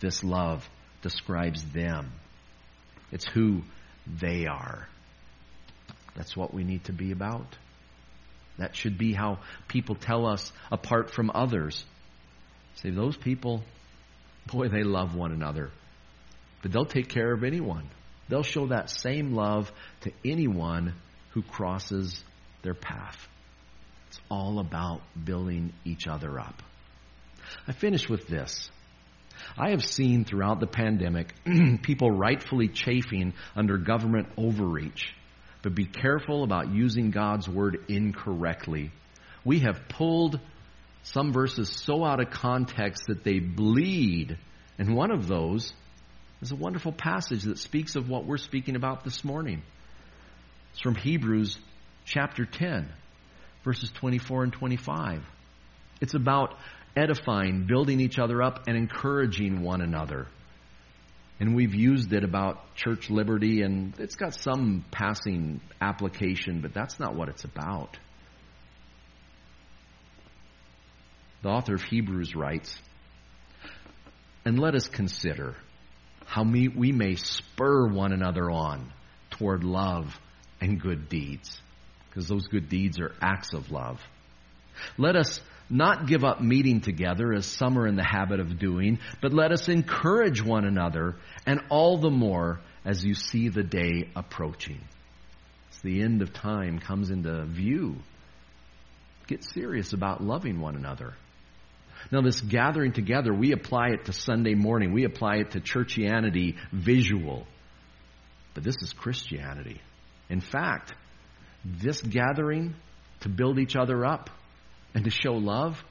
This 0.00 0.22
love 0.22 0.68
describes 1.02 1.64
them, 1.72 2.12
it's 3.10 3.26
who 3.26 3.62
they 4.06 4.46
are. 4.46 4.88
That's 6.16 6.36
what 6.36 6.52
we 6.52 6.64
need 6.64 6.84
to 6.84 6.92
be 6.92 7.12
about. 7.12 7.56
That 8.58 8.74
should 8.74 8.98
be 8.98 9.12
how 9.12 9.38
people 9.68 9.94
tell 9.94 10.26
us 10.26 10.52
apart 10.70 11.10
from 11.10 11.30
others. 11.32 11.84
Say, 12.76 12.90
those 12.90 13.16
people, 13.16 13.62
boy, 14.46 14.68
they 14.68 14.82
love 14.82 15.14
one 15.14 15.32
another. 15.32 15.70
But 16.62 16.72
they'll 16.72 16.84
take 16.84 17.08
care 17.08 17.32
of 17.32 17.44
anyone. 17.44 17.88
They'll 18.28 18.42
show 18.42 18.68
that 18.68 18.90
same 18.90 19.32
love 19.32 19.70
to 20.02 20.12
anyone 20.24 20.94
who 21.30 21.42
crosses 21.42 22.22
their 22.62 22.74
path. 22.74 23.28
It's 24.08 24.20
all 24.30 24.58
about 24.58 25.02
building 25.22 25.72
each 25.84 26.06
other 26.06 26.38
up. 26.38 26.62
I 27.66 27.72
finish 27.72 28.08
with 28.08 28.26
this. 28.26 28.70
I 29.56 29.70
have 29.70 29.84
seen 29.84 30.24
throughout 30.24 30.60
the 30.60 30.66
pandemic 30.66 31.32
people 31.82 32.10
rightfully 32.10 32.68
chafing 32.68 33.34
under 33.54 33.78
government 33.78 34.28
overreach, 34.36 35.14
but 35.62 35.74
be 35.74 35.86
careful 35.86 36.42
about 36.42 36.72
using 36.72 37.10
God's 37.10 37.48
word 37.48 37.84
incorrectly. 37.88 38.92
We 39.44 39.60
have 39.60 39.88
pulled 39.88 40.40
some 41.02 41.32
verses 41.32 41.70
so 41.70 42.04
out 42.04 42.20
of 42.20 42.30
context 42.30 43.04
that 43.08 43.24
they 43.24 43.38
bleed, 43.38 44.36
and 44.78 44.94
one 44.94 45.10
of 45.10 45.26
those 45.26 45.72
is 46.42 46.52
a 46.52 46.56
wonderful 46.56 46.92
passage 46.92 47.42
that 47.44 47.58
speaks 47.58 47.96
of 47.96 48.08
what 48.08 48.26
we're 48.26 48.36
speaking 48.36 48.76
about 48.76 49.04
this 49.04 49.24
morning. 49.24 49.62
It's 50.72 50.80
from 50.80 50.94
Hebrews 50.94 51.58
chapter 52.08 52.46
10, 52.46 52.88
verses 53.64 53.90
24 53.90 54.44
and 54.44 54.52
25. 54.52 55.22
It's 56.00 56.14
about 56.14 56.54
edifying, 56.96 57.66
building 57.66 58.00
each 58.00 58.18
other 58.18 58.42
up, 58.42 58.66
and 58.66 58.76
encouraging 58.76 59.62
one 59.62 59.82
another. 59.82 60.26
And 61.38 61.54
we've 61.54 61.74
used 61.74 62.12
it 62.12 62.24
about 62.24 62.74
church 62.74 63.10
liberty, 63.10 63.62
and 63.62 63.94
it's 63.98 64.16
got 64.16 64.34
some 64.34 64.84
passing 64.90 65.60
application, 65.80 66.62
but 66.62 66.72
that's 66.72 66.98
not 66.98 67.14
what 67.14 67.28
it's 67.28 67.44
about. 67.44 67.98
The 71.42 71.50
author 71.50 71.74
of 71.74 71.82
Hebrews 71.82 72.34
writes, 72.34 72.80
And 74.44 74.58
let 74.58 74.74
us 74.74 74.88
consider 74.88 75.56
how 76.24 76.42
we 76.42 76.90
may 76.90 77.14
spur 77.14 77.86
one 77.86 78.12
another 78.12 78.50
on 78.50 78.92
toward 79.30 79.62
love 79.62 80.18
and 80.60 80.80
good 80.80 81.08
deeds 81.08 81.60
because 82.08 82.28
those 82.28 82.46
good 82.46 82.68
deeds 82.68 82.98
are 83.00 83.14
acts 83.20 83.52
of 83.54 83.70
love. 83.70 84.00
Let 84.96 85.16
us 85.16 85.40
not 85.70 86.06
give 86.06 86.24
up 86.24 86.40
meeting 86.40 86.80
together 86.80 87.32
as 87.34 87.46
some 87.46 87.78
are 87.78 87.86
in 87.86 87.96
the 87.96 88.04
habit 88.04 88.40
of 88.40 88.58
doing, 88.58 88.98
but 89.20 89.32
let 89.32 89.52
us 89.52 89.68
encourage 89.68 90.42
one 90.42 90.64
another, 90.64 91.16
and 91.46 91.60
all 91.68 91.98
the 91.98 92.10
more 92.10 92.60
as 92.84 93.04
you 93.04 93.14
see 93.14 93.48
the 93.48 93.62
day 93.62 94.08
approaching. 94.16 94.80
As 95.70 95.78
the 95.80 96.02
end 96.02 96.22
of 96.22 96.32
time 96.32 96.78
comes 96.78 97.10
into 97.10 97.44
view, 97.44 97.96
get 99.26 99.44
serious 99.44 99.92
about 99.92 100.22
loving 100.22 100.60
one 100.60 100.74
another. 100.74 101.14
Now, 102.10 102.22
this 102.22 102.40
gathering 102.40 102.92
together, 102.92 103.34
we 103.34 103.52
apply 103.52 103.88
it 103.88 104.06
to 104.06 104.12
Sunday 104.12 104.54
morning. 104.54 104.92
We 104.92 105.04
apply 105.04 105.38
it 105.38 105.50
to 105.50 105.60
churchianity 105.60 106.56
visual. 106.72 107.46
But 108.54 108.64
this 108.64 108.76
is 108.82 108.92
Christianity. 108.92 109.80
In 110.30 110.40
fact, 110.40 110.94
this 111.64 112.00
gathering 112.00 112.74
to 113.20 113.28
build 113.28 113.58
each 113.58 113.76
other 113.76 114.04
up 114.04 114.30
and 114.94 115.04
to 115.04 115.10
show 115.10 115.32
love, 115.32 115.82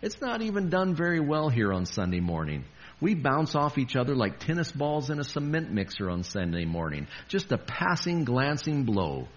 it's 0.00 0.20
not 0.20 0.42
even 0.42 0.70
done 0.70 0.94
very 0.94 1.20
well 1.20 1.48
here 1.48 1.72
on 1.72 1.86
Sunday 1.86 2.20
morning. 2.20 2.64
We 3.00 3.14
bounce 3.14 3.54
off 3.54 3.78
each 3.78 3.96
other 3.96 4.14
like 4.14 4.38
tennis 4.38 4.70
balls 4.70 5.10
in 5.10 5.18
a 5.18 5.24
cement 5.24 5.72
mixer 5.72 6.10
on 6.10 6.22
Sunday 6.22 6.64
morning. 6.64 7.08
Just 7.28 7.50
a 7.52 7.58
passing, 7.58 8.24
glancing 8.24 8.84
blow. 8.84 9.28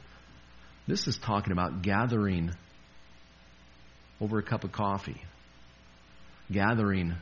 This 0.87 1.07
is 1.07 1.17
talking 1.17 1.51
about 1.51 1.81
gathering 1.81 2.51
over 4.21 4.37
a 4.39 4.43
cup 4.43 4.63
of 4.63 4.71
coffee, 4.71 5.21
gathering 6.51 7.15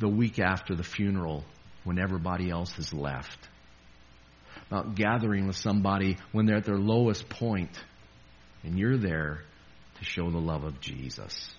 the 0.00 0.08
week 0.08 0.38
after 0.38 0.74
the 0.74 0.82
funeral 0.82 1.44
when 1.84 1.98
everybody 1.98 2.50
else 2.50 2.72
has 2.72 2.92
left, 2.92 3.48
about 4.72 4.94
gathering 4.94 5.46
with 5.46 5.56
somebody 5.56 6.16
when 6.32 6.46
they're 6.46 6.56
at 6.56 6.64
their 6.64 6.78
lowest 6.78 7.28
point 7.28 7.78
and 8.62 8.78
you're 8.78 8.96
there 8.96 9.42
to 9.98 10.04
show 10.04 10.30
the 10.30 10.38
love 10.38 10.64
of 10.64 10.80
Jesus. 10.80 11.54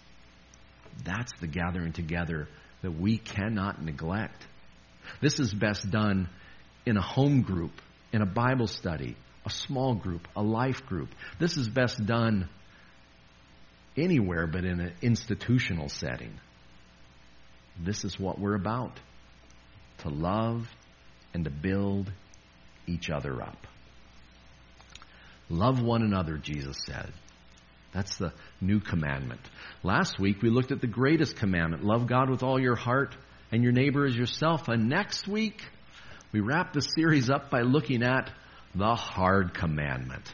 That's 1.03 1.32
the 1.39 1.45
gathering 1.45 1.93
together 1.93 2.47
that 2.82 2.89
we 2.89 3.20
cannot 3.20 3.80
neglect. 3.84 4.47
This 5.22 5.39
is 5.39 5.53
best 5.53 5.91
done 5.91 6.28
in 6.88 6.97
a 6.97 7.03
home 7.03 7.43
group, 7.43 7.74
in 8.11 8.24
a 8.24 8.26
Bible 8.26 8.66
study, 8.66 9.16
a 9.45 9.49
small 9.51 9.93
group, 9.93 10.28
a 10.36 10.41
life 10.41 10.84
group. 10.88 11.09
This 11.38 11.55
is 11.55 11.70
best 11.70 12.03
done 12.03 12.49
anywhere 13.95 14.47
but 14.47 14.66
in 14.66 14.80
an 14.80 14.93
institutional 15.03 15.88
setting. 15.88 16.39
This 17.80 18.05
is 18.05 18.20
what 18.20 18.39
we're 18.39 18.55
about 18.55 18.99
to 19.99 20.09
love 20.09 20.68
and 21.36 21.43
to 21.43 21.51
build 21.51 22.11
each 22.88 23.10
other 23.10 23.42
up. 23.42 23.68
Love 25.50 25.82
one 25.82 26.02
another, 26.02 26.38
Jesus 26.38 26.78
said. 26.86 27.12
That's 27.94 28.18
the 28.18 28.34
new 28.60 28.80
commandment. 28.80 29.42
Last 29.84 30.20
week 30.20 30.42
we 30.42 30.50
looked 30.50 30.72
at 30.72 30.82
the 30.82 30.88
greatest 30.88 31.36
commandment 31.36 31.84
love 31.84 32.08
God 32.08 32.30
with 32.30 32.42
all 32.42 32.60
your 32.60 32.76
heart 32.76 33.16
and 33.52 33.64
your 33.64 33.72
neighbor 33.72 34.06
as 34.06 34.16
yourself. 34.16 34.68
And 34.68 34.90
next 34.90 35.28
week 35.28 35.62
we 36.32 36.40
wrap 36.40 36.74
the 36.74 36.82
series 36.82 37.30
up 37.30 37.52
by 37.52 37.62
looking 37.62 38.02
at 38.02 38.32
the 38.74 38.96
hard 38.96 39.54
commandment. 39.54 40.34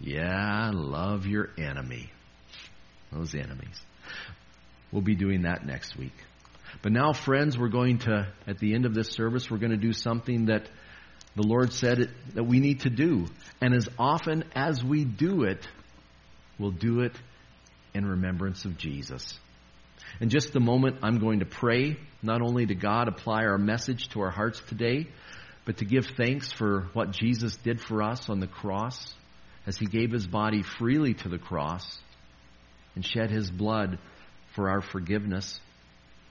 Yeah, 0.00 0.70
love 0.72 1.26
your 1.26 1.50
enemy. 1.58 2.10
Those 3.12 3.34
enemies. 3.34 3.80
We'll 4.90 5.02
be 5.02 5.14
doing 5.14 5.42
that 5.42 5.66
next 5.66 5.96
week. 5.96 6.14
But 6.80 6.92
now, 6.92 7.12
friends, 7.12 7.58
we're 7.58 7.68
going 7.68 7.98
to, 7.98 8.28
at 8.46 8.58
the 8.58 8.74
end 8.74 8.86
of 8.86 8.94
this 8.94 9.10
service, 9.10 9.50
we're 9.50 9.58
going 9.58 9.72
to 9.72 9.76
do 9.76 9.92
something 9.92 10.46
that 10.46 10.68
the 11.34 11.46
Lord 11.46 11.72
said 11.72 11.98
it, 11.98 12.10
that 12.34 12.44
we 12.44 12.60
need 12.60 12.80
to 12.80 12.90
do. 12.90 13.26
And 13.60 13.74
as 13.74 13.88
often 13.98 14.44
as 14.54 14.84
we 14.84 15.04
do 15.04 15.44
it, 15.44 15.66
we'll 16.58 16.70
do 16.70 17.00
it 17.00 17.12
in 17.94 18.04
remembrance 18.04 18.64
of 18.64 18.76
Jesus. 18.76 19.38
In 20.20 20.28
just 20.28 20.54
a 20.56 20.60
moment, 20.60 20.98
I'm 21.02 21.18
going 21.18 21.40
to 21.40 21.46
pray, 21.46 21.96
not 22.22 22.42
only 22.42 22.66
to 22.66 22.74
God 22.74 23.08
apply 23.08 23.44
our 23.44 23.58
message 23.58 24.08
to 24.10 24.20
our 24.20 24.30
hearts 24.30 24.60
today, 24.68 25.08
but 25.64 25.78
to 25.78 25.84
give 25.84 26.06
thanks 26.16 26.52
for 26.52 26.88
what 26.92 27.12
Jesus 27.12 27.56
did 27.56 27.80
for 27.80 28.02
us 28.02 28.28
on 28.28 28.40
the 28.40 28.46
cross 28.46 29.14
as 29.66 29.78
he 29.78 29.86
gave 29.86 30.10
his 30.10 30.26
body 30.26 30.62
freely 30.62 31.14
to 31.14 31.28
the 31.28 31.38
cross 31.38 31.98
and 32.94 33.04
shed 33.06 33.30
his 33.30 33.50
blood 33.50 33.98
for 34.54 34.68
our 34.68 34.80
forgiveness. 34.80 35.60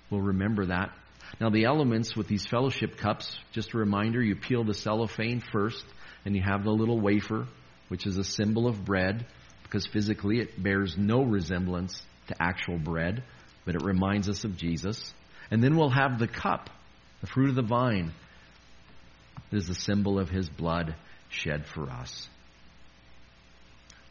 We'll 0.09 0.21
remember 0.21 0.67
that 0.67 0.91
now, 1.39 1.49
the 1.49 1.65
elements 1.65 2.15
with 2.15 2.27
these 2.27 2.45
fellowship 2.45 2.97
cups, 2.97 3.39
just 3.51 3.73
a 3.73 3.77
reminder, 3.77 4.21
you 4.21 4.35
peel 4.35 4.63
the 4.63 4.73
cellophane 4.73 5.41
first, 5.51 5.83
and 6.25 6.35
you 6.35 6.41
have 6.41 6.63
the 6.63 6.71
little 6.71 6.99
wafer, 6.99 7.47
which 7.87 8.05
is 8.05 8.17
a 8.17 8.23
symbol 8.23 8.67
of 8.67 8.85
bread, 8.85 9.25
because 9.63 9.87
physically 9.87 10.39
it 10.39 10.61
bears 10.61 10.97
no 10.97 11.23
resemblance 11.23 12.01
to 12.27 12.35
actual 12.39 12.77
bread, 12.77 13.23
but 13.65 13.75
it 13.75 13.81
reminds 13.83 14.29
us 14.29 14.43
of 14.43 14.57
Jesus. 14.57 15.13
And 15.49 15.63
then 15.63 15.75
we'll 15.75 15.89
have 15.89 16.19
the 16.19 16.27
cup, 16.27 16.69
the 17.21 17.27
fruit 17.27 17.49
of 17.49 17.55
the 17.55 17.61
vine. 17.61 18.11
It 19.51 19.57
is 19.57 19.69
a 19.69 19.75
symbol 19.75 20.19
of 20.19 20.29
his 20.29 20.49
blood 20.49 20.95
shed 21.29 21.65
for 21.65 21.89
us. 21.89 22.27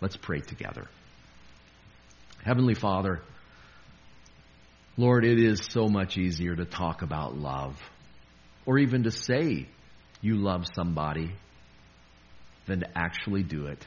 Let's 0.00 0.16
pray 0.16 0.40
together. 0.40 0.88
Heavenly 2.42 2.74
Father, 2.74 3.20
Lord, 5.00 5.24
it 5.24 5.38
is 5.42 5.62
so 5.70 5.88
much 5.88 6.18
easier 6.18 6.54
to 6.54 6.66
talk 6.66 7.00
about 7.00 7.34
love 7.34 7.80
or 8.66 8.78
even 8.78 9.04
to 9.04 9.10
say 9.10 9.66
you 10.20 10.36
love 10.36 10.66
somebody 10.74 11.32
than 12.66 12.80
to 12.80 12.86
actually 12.94 13.42
do 13.42 13.68
it. 13.68 13.82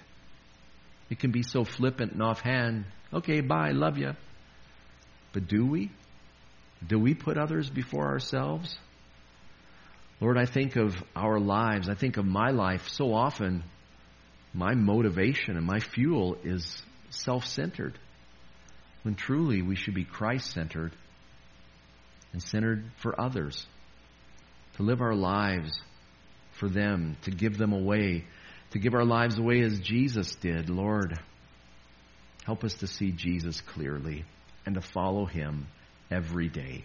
It 1.11 1.19
can 1.19 1.29
be 1.29 1.43
so 1.43 1.65
flippant 1.65 2.13
and 2.13 2.23
offhand. 2.23 2.85
Okay, 3.13 3.41
bye, 3.41 3.73
love 3.73 3.99
you. 3.99 4.13
But 5.33 5.47
do 5.47 5.67
we? 5.67 5.91
Do 6.83 6.97
we 6.97 7.13
put 7.13 7.37
others 7.37 7.69
before 7.69 8.07
ourselves? 8.07 8.75
Lord, 10.19 10.39
I 10.39 10.45
think 10.45 10.77
of 10.77 10.95
our 11.15 11.39
lives. 11.39 11.89
I 11.89 11.93
think 11.93 12.17
of 12.17 12.25
my 12.25 12.49
life 12.49 12.89
so 12.89 13.13
often. 13.13 13.63
My 14.51 14.73
motivation 14.73 15.57
and 15.57 15.67
my 15.67 15.79
fuel 15.79 16.37
is 16.43 16.81
self 17.11 17.45
centered 17.45 17.99
when 19.03 19.13
truly 19.13 19.61
we 19.61 19.75
should 19.75 19.93
be 19.93 20.05
Christ 20.05 20.49
centered 20.49 20.91
and 22.33 22.41
centered 22.41 22.91
for 22.97 23.19
others, 23.19 23.65
to 24.75 24.83
live 24.83 25.01
our 25.01 25.15
lives 25.15 25.79
for 26.51 26.67
them, 26.67 27.15
to 27.23 27.31
give 27.31 27.57
them 27.57 27.73
away, 27.73 28.25
to 28.71 28.79
give 28.79 28.93
our 28.93 29.05
lives 29.05 29.37
away 29.37 29.61
as 29.61 29.79
Jesus 29.79 30.35
did. 30.35 30.69
Lord, 30.69 31.17
help 32.43 32.63
us 32.63 32.73
to 32.75 32.87
see 32.87 33.11
Jesus 33.11 33.61
clearly 33.61 34.25
and 34.65 34.75
to 34.75 34.81
follow 34.81 35.25
him 35.25 35.67
every 36.11 36.49
day. 36.49 36.83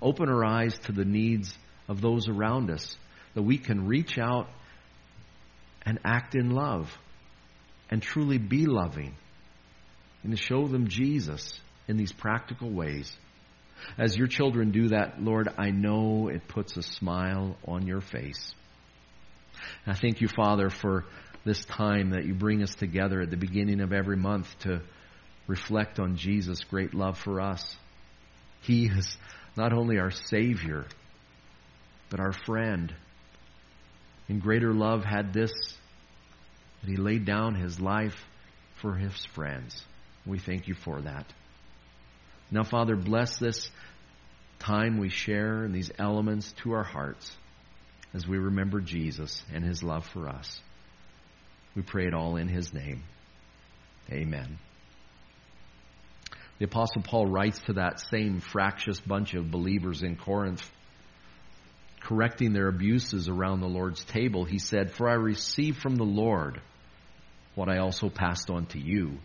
Open 0.00 0.28
our 0.28 0.44
eyes 0.44 0.78
to 0.80 0.92
the 0.92 1.04
needs 1.04 1.56
of 1.88 2.00
those 2.00 2.28
around 2.28 2.70
us, 2.70 2.96
that 3.34 3.42
we 3.42 3.58
can 3.58 3.86
reach 3.86 4.18
out 4.18 4.48
and 5.86 5.98
act 6.04 6.34
in 6.34 6.50
love 6.50 6.96
and 7.90 8.02
truly 8.02 8.38
be 8.38 8.66
loving 8.66 9.14
and 10.22 10.36
to 10.36 10.42
show 10.42 10.66
them 10.66 10.88
Jesus 10.88 11.60
in 11.86 11.96
these 11.96 12.12
practical 12.12 12.70
ways. 12.70 13.14
As 13.98 14.16
your 14.16 14.26
children 14.26 14.70
do 14.70 14.88
that, 14.88 15.22
Lord, 15.22 15.48
I 15.58 15.70
know 15.70 16.28
it 16.28 16.48
puts 16.48 16.76
a 16.76 16.82
smile 16.82 17.56
on 17.66 17.86
your 17.86 18.00
face. 18.00 18.54
And 19.84 19.94
I 19.94 19.98
thank 19.98 20.20
you, 20.20 20.28
Father, 20.28 20.70
for 20.70 21.04
this 21.44 21.64
time 21.64 22.10
that 22.10 22.24
you 22.24 22.34
bring 22.34 22.62
us 22.62 22.74
together 22.74 23.20
at 23.20 23.30
the 23.30 23.36
beginning 23.36 23.80
of 23.80 23.92
every 23.92 24.16
month 24.16 24.58
to 24.60 24.80
reflect 25.46 26.00
on 26.00 26.16
Jesus' 26.16 26.64
great 26.64 26.94
love 26.94 27.18
for 27.18 27.40
us. 27.40 27.76
He 28.62 28.86
is 28.86 29.16
not 29.56 29.72
only 29.72 29.98
our 29.98 30.10
Savior, 30.10 30.86
but 32.10 32.20
our 32.20 32.32
friend. 32.32 32.94
In 34.28 34.38
greater 34.38 34.72
love 34.72 35.04
had 35.04 35.32
this 35.32 35.52
that 36.80 36.90
he 36.90 36.96
laid 36.96 37.24
down 37.24 37.54
his 37.54 37.78
life 37.78 38.16
for 38.80 38.94
his 38.94 39.24
friends. 39.34 39.84
We 40.26 40.38
thank 40.38 40.68
you 40.68 40.74
for 40.74 41.00
that. 41.02 41.26
Now, 42.54 42.62
Father, 42.62 42.94
bless 42.94 43.38
this 43.38 43.68
time 44.60 44.98
we 44.98 45.08
share 45.08 45.64
and 45.64 45.74
these 45.74 45.90
elements 45.98 46.52
to 46.62 46.70
our 46.74 46.84
hearts 46.84 47.36
as 48.14 48.28
we 48.28 48.38
remember 48.38 48.80
Jesus 48.80 49.44
and 49.52 49.64
his 49.64 49.82
love 49.82 50.06
for 50.06 50.28
us. 50.28 50.60
We 51.74 51.82
pray 51.82 52.06
it 52.06 52.14
all 52.14 52.36
in 52.36 52.46
his 52.46 52.72
name. 52.72 53.02
Amen. 54.08 54.60
The 56.60 56.66
Apostle 56.66 57.02
Paul 57.02 57.26
writes 57.26 57.58
to 57.62 57.72
that 57.72 57.98
same 57.98 58.38
fractious 58.38 59.00
bunch 59.00 59.34
of 59.34 59.50
believers 59.50 60.04
in 60.04 60.14
Corinth, 60.14 60.62
correcting 62.02 62.52
their 62.52 62.68
abuses 62.68 63.28
around 63.28 63.62
the 63.62 63.66
Lord's 63.66 64.04
table. 64.04 64.44
He 64.44 64.60
said, 64.60 64.92
For 64.92 65.08
I 65.10 65.14
received 65.14 65.78
from 65.78 65.96
the 65.96 66.04
Lord 66.04 66.60
what 67.56 67.68
I 67.68 67.78
also 67.78 68.10
passed 68.10 68.48
on 68.48 68.66
to 68.66 68.78
you 68.78 69.18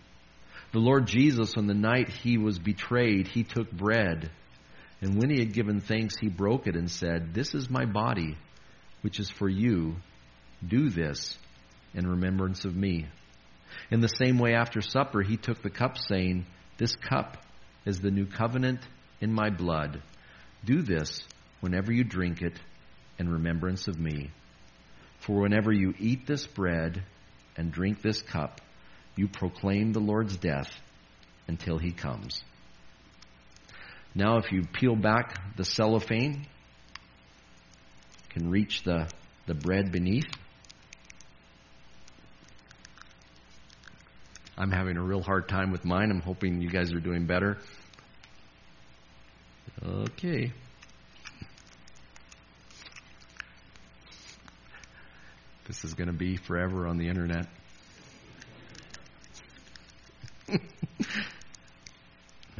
the 0.71 0.79
Lord 0.79 1.07
Jesus, 1.07 1.57
on 1.57 1.67
the 1.67 1.73
night 1.73 2.09
he 2.09 2.37
was 2.37 2.59
betrayed, 2.59 3.27
he 3.27 3.43
took 3.43 3.71
bread, 3.71 4.31
and 5.01 5.19
when 5.19 5.29
he 5.29 5.39
had 5.39 5.53
given 5.53 5.79
thanks, 5.79 6.15
he 6.19 6.27
broke 6.27 6.67
it 6.67 6.75
and 6.75 6.89
said, 6.89 7.33
This 7.33 7.55
is 7.55 7.69
my 7.69 7.85
body, 7.85 8.37
which 9.01 9.19
is 9.19 9.29
for 9.29 9.47
you. 9.47 9.95
Do 10.65 10.89
this 10.89 11.37
in 11.93 12.05
remembrance 12.05 12.65
of 12.65 12.75
me. 12.75 13.07
In 13.89 14.01
the 14.01 14.07
same 14.07 14.37
way, 14.37 14.53
after 14.53 14.81
supper, 14.81 15.21
he 15.21 15.37
took 15.37 15.61
the 15.61 15.69
cup, 15.69 15.97
saying, 15.97 16.45
This 16.77 16.95
cup 16.95 17.37
is 17.85 17.99
the 17.99 18.11
new 18.11 18.25
covenant 18.25 18.81
in 19.21 19.33
my 19.33 19.49
blood. 19.49 20.01
Do 20.65 20.81
this 20.81 21.21
whenever 21.61 21.91
you 21.91 22.03
drink 22.03 22.41
it 22.41 22.59
in 23.17 23.29
remembrance 23.29 23.87
of 23.87 23.97
me. 23.97 24.31
For 25.19 25.41
whenever 25.41 25.71
you 25.71 25.93
eat 25.97 26.27
this 26.27 26.45
bread 26.45 27.03
and 27.55 27.71
drink 27.71 28.01
this 28.01 28.21
cup, 28.21 28.61
you 29.19 29.27
proclaim 29.27 29.91
the 29.91 29.99
Lord's 29.99 30.37
death 30.37 30.71
until 31.45 31.77
he 31.77 31.91
comes. 31.91 32.41
Now, 34.15 34.37
if 34.37 34.49
you 34.53 34.63
peel 34.63 34.95
back 34.95 35.57
the 35.57 35.65
cellophane, 35.65 36.47
can 38.29 38.49
reach 38.49 38.83
the, 38.83 39.09
the 39.45 39.53
bread 39.53 39.91
beneath. 39.91 40.31
I'm 44.57 44.71
having 44.71 44.95
a 44.95 45.03
real 45.03 45.21
hard 45.21 45.49
time 45.49 45.71
with 45.71 45.83
mine. 45.83 46.11
I'm 46.11 46.21
hoping 46.21 46.61
you 46.61 46.69
guys 46.69 46.93
are 46.93 47.01
doing 47.01 47.25
better. 47.25 47.57
Okay. 49.85 50.53
This 55.67 55.83
is 55.83 55.93
going 55.93 56.07
to 56.07 56.13
be 56.13 56.37
forever 56.37 56.87
on 56.87 56.97
the 56.97 57.09
internet. 57.09 57.47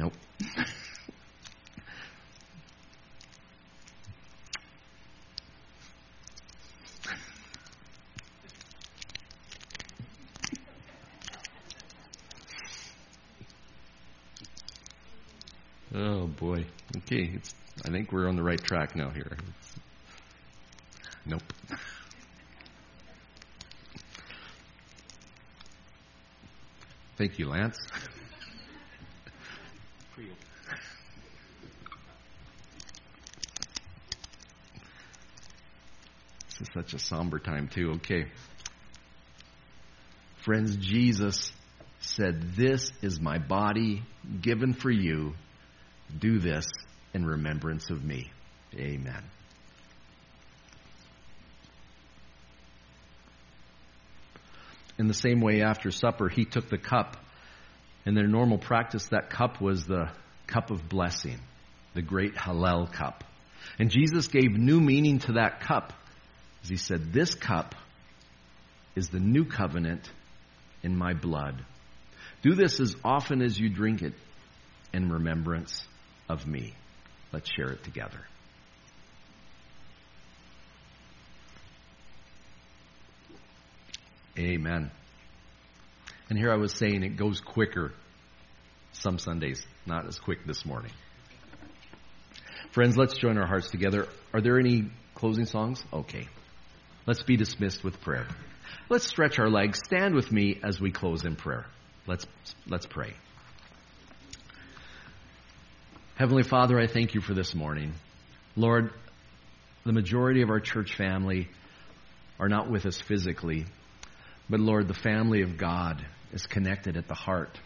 Nope. 0.00 0.14
Oh 15.94 16.26
boy. 16.28 16.64
Okay, 16.96 17.30
it's, 17.34 17.54
I 17.84 17.90
think 17.90 18.10
we're 18.12 18.28
on 18.28 18.36
the 18.36 18.42
right 18.42 18.62
track 18.62 18.96
now 18.96 19.10
here. 19.10 19.36
It's, 19.48 19.74
nope. 21.26 21.42
Thank 27.18 27.38
you, 27.38 27.50
Lance. 27.50 27.76
This 36.48 36.60
is 36.60 36.68
such 36.74 36.94
a 36.94 36.98
somber 36.98 37.38
time, 37.38 37.68
too. 37.68 37.92
Okay. 37.96 38.26
Friends, 40.36 40.76
Jesus 40.76 41.52
said, 42.00 42.54
This 42.56 42.90
is 43.02 43.20
my 43.20 43.38
body 43.38 44.02
given 44.40 44.72
for 44.72 44.90
you. 44.90 45.34
Do 46.18 46.38
this 46.38 46.66
in 47.14 47.24
remembrance 47.24 47.90
of 47.90 48.04
me. 48.04 48.30
Amen. 48.74 49.22
In 54.98 55.06
the 55.06 55.14
same 55.14 55.40
way, 55.40 55.62
after 55.62 55.90
supper, 55.90 56.28
he 56.28 56.44
took 56.44 56.68
the 56.68 56.78
cup. 56.78 57.16
In 58.06 58.14
their 58.14 58.26
normal 58.26 58.58
practice, 58.58 59.06
that 59.08 59.30
cup 59.30 59.60
was 59.60 59.84
the 59.84 60.10
cup 60.46 60.70
of 60.70 60.88
blessing, 60.88 61.38
the 61.94 62.02
great 62.02 62.34
Hallel 62.34 62.90
cup. 62.90 63.24
And 63.78 63.90
Jesus 63.90 64.28
gave 64.28 64.52
new 64.52 64.80
meaning 64.80 65.18
to 65.20 65.32
that 65.32 65.60
cup 65.60 65.92
as 66.62 66.68
he 66.68 66.76
said, 66.76 67.12
This 67.12 67.34
cup 67.34 67.74
is 68.94 69.08
the 69.08 69.20
new 69.20 69.44
covenant 69.44 70.10
in 70.82 70.96
my 70.96 71.14
blood. 71.14 71.64
Do 72.42 72.54
this 72.54 72.80
as 72.80 72.96
often 73.04 73.42
as 73.42 73.58
you 73.58 73.68
drink 73.68 74.02
it 74.02 74.14
in 74.92 75.10
remembrance 75.10 75.86
of 76.28 76.46
me. 76.46 76.74
Let's 77.32 77.50
share 77.50 77.70
it 77.70 77.84
together. 77.84 78.20
Amen. 84.38 84.90
And 86.30 86.38
here 86.38 86.52
I 86.52 86.56
was 86.56 86.72
saying 86.72 87.02
it 87.02 87.16
goes 87.16 87.40
quicker 87.40 87.92
some 88.92 89.18
Sundays, 89.18 89.64
not 89.84 90.06
as 90.06 90.18
quick 90.18 90.46
this 90.46 90.64
morning. 90.64 90.92
Friends, 92.70 92.96
let's 92.96 93.16
join 93.16 93.36
our 93.36 93.46
hearts 93.46 93.70
together. 93.70 94.06
Are 94.32 94.40
there 94.40 94.58
any 94.58 94.90
closing 95.14 95.44
songs? 95.44 95.84
Okay. 95.92 96.28
Let's 97.04 97.24
be 97.24 97.36
dismissed 97.36 97.82
with 97.82 98.00
prayer. 98.00 98.28
Let's 98.88 99.06
stretch 99.06 99.40
our 99.40 99.50
legs. 99.50 99.80
Stand 99.84 100.14
with 100.14 100.30
me 100.30 100.60
as 100.62 100.80
we 100.80 100.92
close 100.92 101.24
in 101.24 101.34
prayer. 101.34 101.66
Let's, 102.06 102.26
let's 102.68 102.86
pray. 102.86 103.12
Heavenly 106.14 106.44
Father, 106.44 106.78
I 106.78 106.86
thank 106.86 107.14
you 107.14 107.20
for 107.20 107.34
this 107.34 107.54
morning. 107.54 107.94
Lord, 108.54 108.92
the 109.84 109.92
majority 109.92 110.42
of 110.42 110.50
our 110.50 110.60
church 110.60 110.94
family 110.94 111.48
are 112.38 112.48
not 112.48 112.70
with 112.70 112.86
us 112.86 113.00
physically, 113.00 113.66
but 114.48 114.60
Lord, 114.60 114.86
the 114.86 114.94
family 114.94 115.42
of 115.42 115.56
God 115.56 116.04
is 116.32 116.46
connected 116.46 116.96
at 116.96 117.08
the 117.08 117.14
heart. 117.14 117.58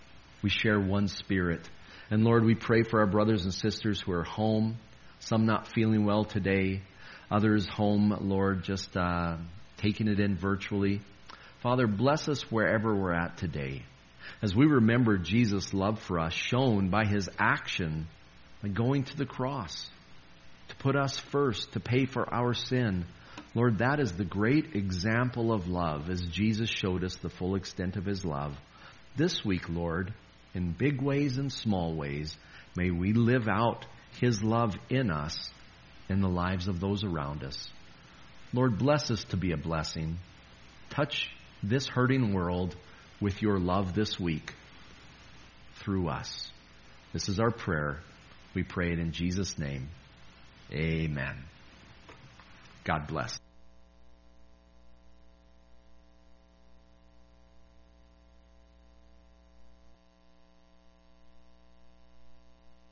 We 0.43 0.51
share 0.51 0.79
one 0.79 1.09
spirit. 1.09 1.69
And 2.11 2.25
Lord, 2.25 2.45
we 2.45 2.55
pray 2.55 2.83
for 2.83 3.01
our 3.01 3.07
brothers 3.07 3.45
and 3.45 3.55
sisters 3.55 4.01
who 4.01 4.13
are 4.13 4.25
home, 4.25 4.77
some 5.21 5.47
not 5.47 5.69
feeling 5.69 6.05
well 6.05 6.25
today, 6.25 6.83
others 7.31 7.67
home, 7.67 8.17
Lord, 8.21 8.63
just 8.63 8.97
uh, 8.97 9.37
taking 9.79 10.09
it 10.09 10.21
in 10.21 10.37
virtually. 10.37 11.01
Father, 11.63 11.87
bless 11.87 12.29
us 12.29 12.43
wherever 12.51 12.95
we're 12.95 13.15
at 13.15 13.39
today. 13.39 13.85
As 14.43 14.55
we 14.55 14.67
remember 14.67 15.17
Jesus' 15.17 15.73
love 15.73 15.99
for 16.01 16.19
us 16.19 16.35
shown 16.35 16.91
by 16.91 17.07
his 17.07 17.29
action 17.39 18.07
by 18.63 18.69
going 18.69 19.05
to 19.05 19.17
the 19.17 19.27
cross 19.27 19.89
to 20.69 20.77
put 20.77 20.97
us 20.97 21.19
first, 21.19 21.73
to 21.73 21.81
pay 21.81 22.07
for 22.07 22.33
our 22.33 22.55
sin. 22.55 23.05
Lord, 23.55 23.79
that 23.79 24.01
is 24.01 24.13
the 24.13 24.25
great 24.25 24.75
example 24.75 25.53
of 25.53 25.69
love 25.69 26.11
as 26.11 26.21
Jesus 26.23 26.69
showed 26.69 27.05
us 27.05 27.17
the 27.17 27.29
full 27.29 27.55
extent 27.55 27.97
of 27.97 28.05
his 28.05 28.25
love. 28.25 28.57
This 29.17 29.45
week, 29.45 29.69
Lord, 29.69 30.13
in 30.55 30.73
big 30.73 31.01
ways 31.01 31.39
and 31.39 31.53
small 31.53 31.95
ways, 31.95 32.37
may 32.77 32.91
we 32.91 33.13
live 33.13 33.49
out 33.49 33.87
his 34.21 34.43
love 34.43 34.75
in 34.91 35.11
us 35.11 35.51
in 36.09 36.21
the 36.21 36.29
lives 36.29 36.67
of 36.67 36.81
those 36.81 37.05
around 37.05 37.45
us. 37.45 37.69
Lord, 38.53 38.79
bless 38.79 39.11
us 39.11 39.25
to 39.31 39.37
be 39.37 39.53
a 39.53 39.57
blessing. 39.57 40.19
Touch 40.91 41.31
this 41.63 41.87
hurting 41.87 42.33
world 42.33 42.77
with 43.21 43.41
your 43.41 43.59
love 43.59 43.95
this 43.95 44.19
week 44.19 44.53
through 45.77 46.09
us. 46.09 46.51
This 47.13 47.29
is 47.29 47.39
our 47.39 47.51
prayer 47.51 48.01
we 48.55 48.63
pray 48.63 48.93
it 48.93 48.99
in 48.99 49.13
Jesus' 49.13 49.59
name. 49.59 49.89
Amen. 50.73 51.45
God 52.85 53.07
bless. 53.09 53.44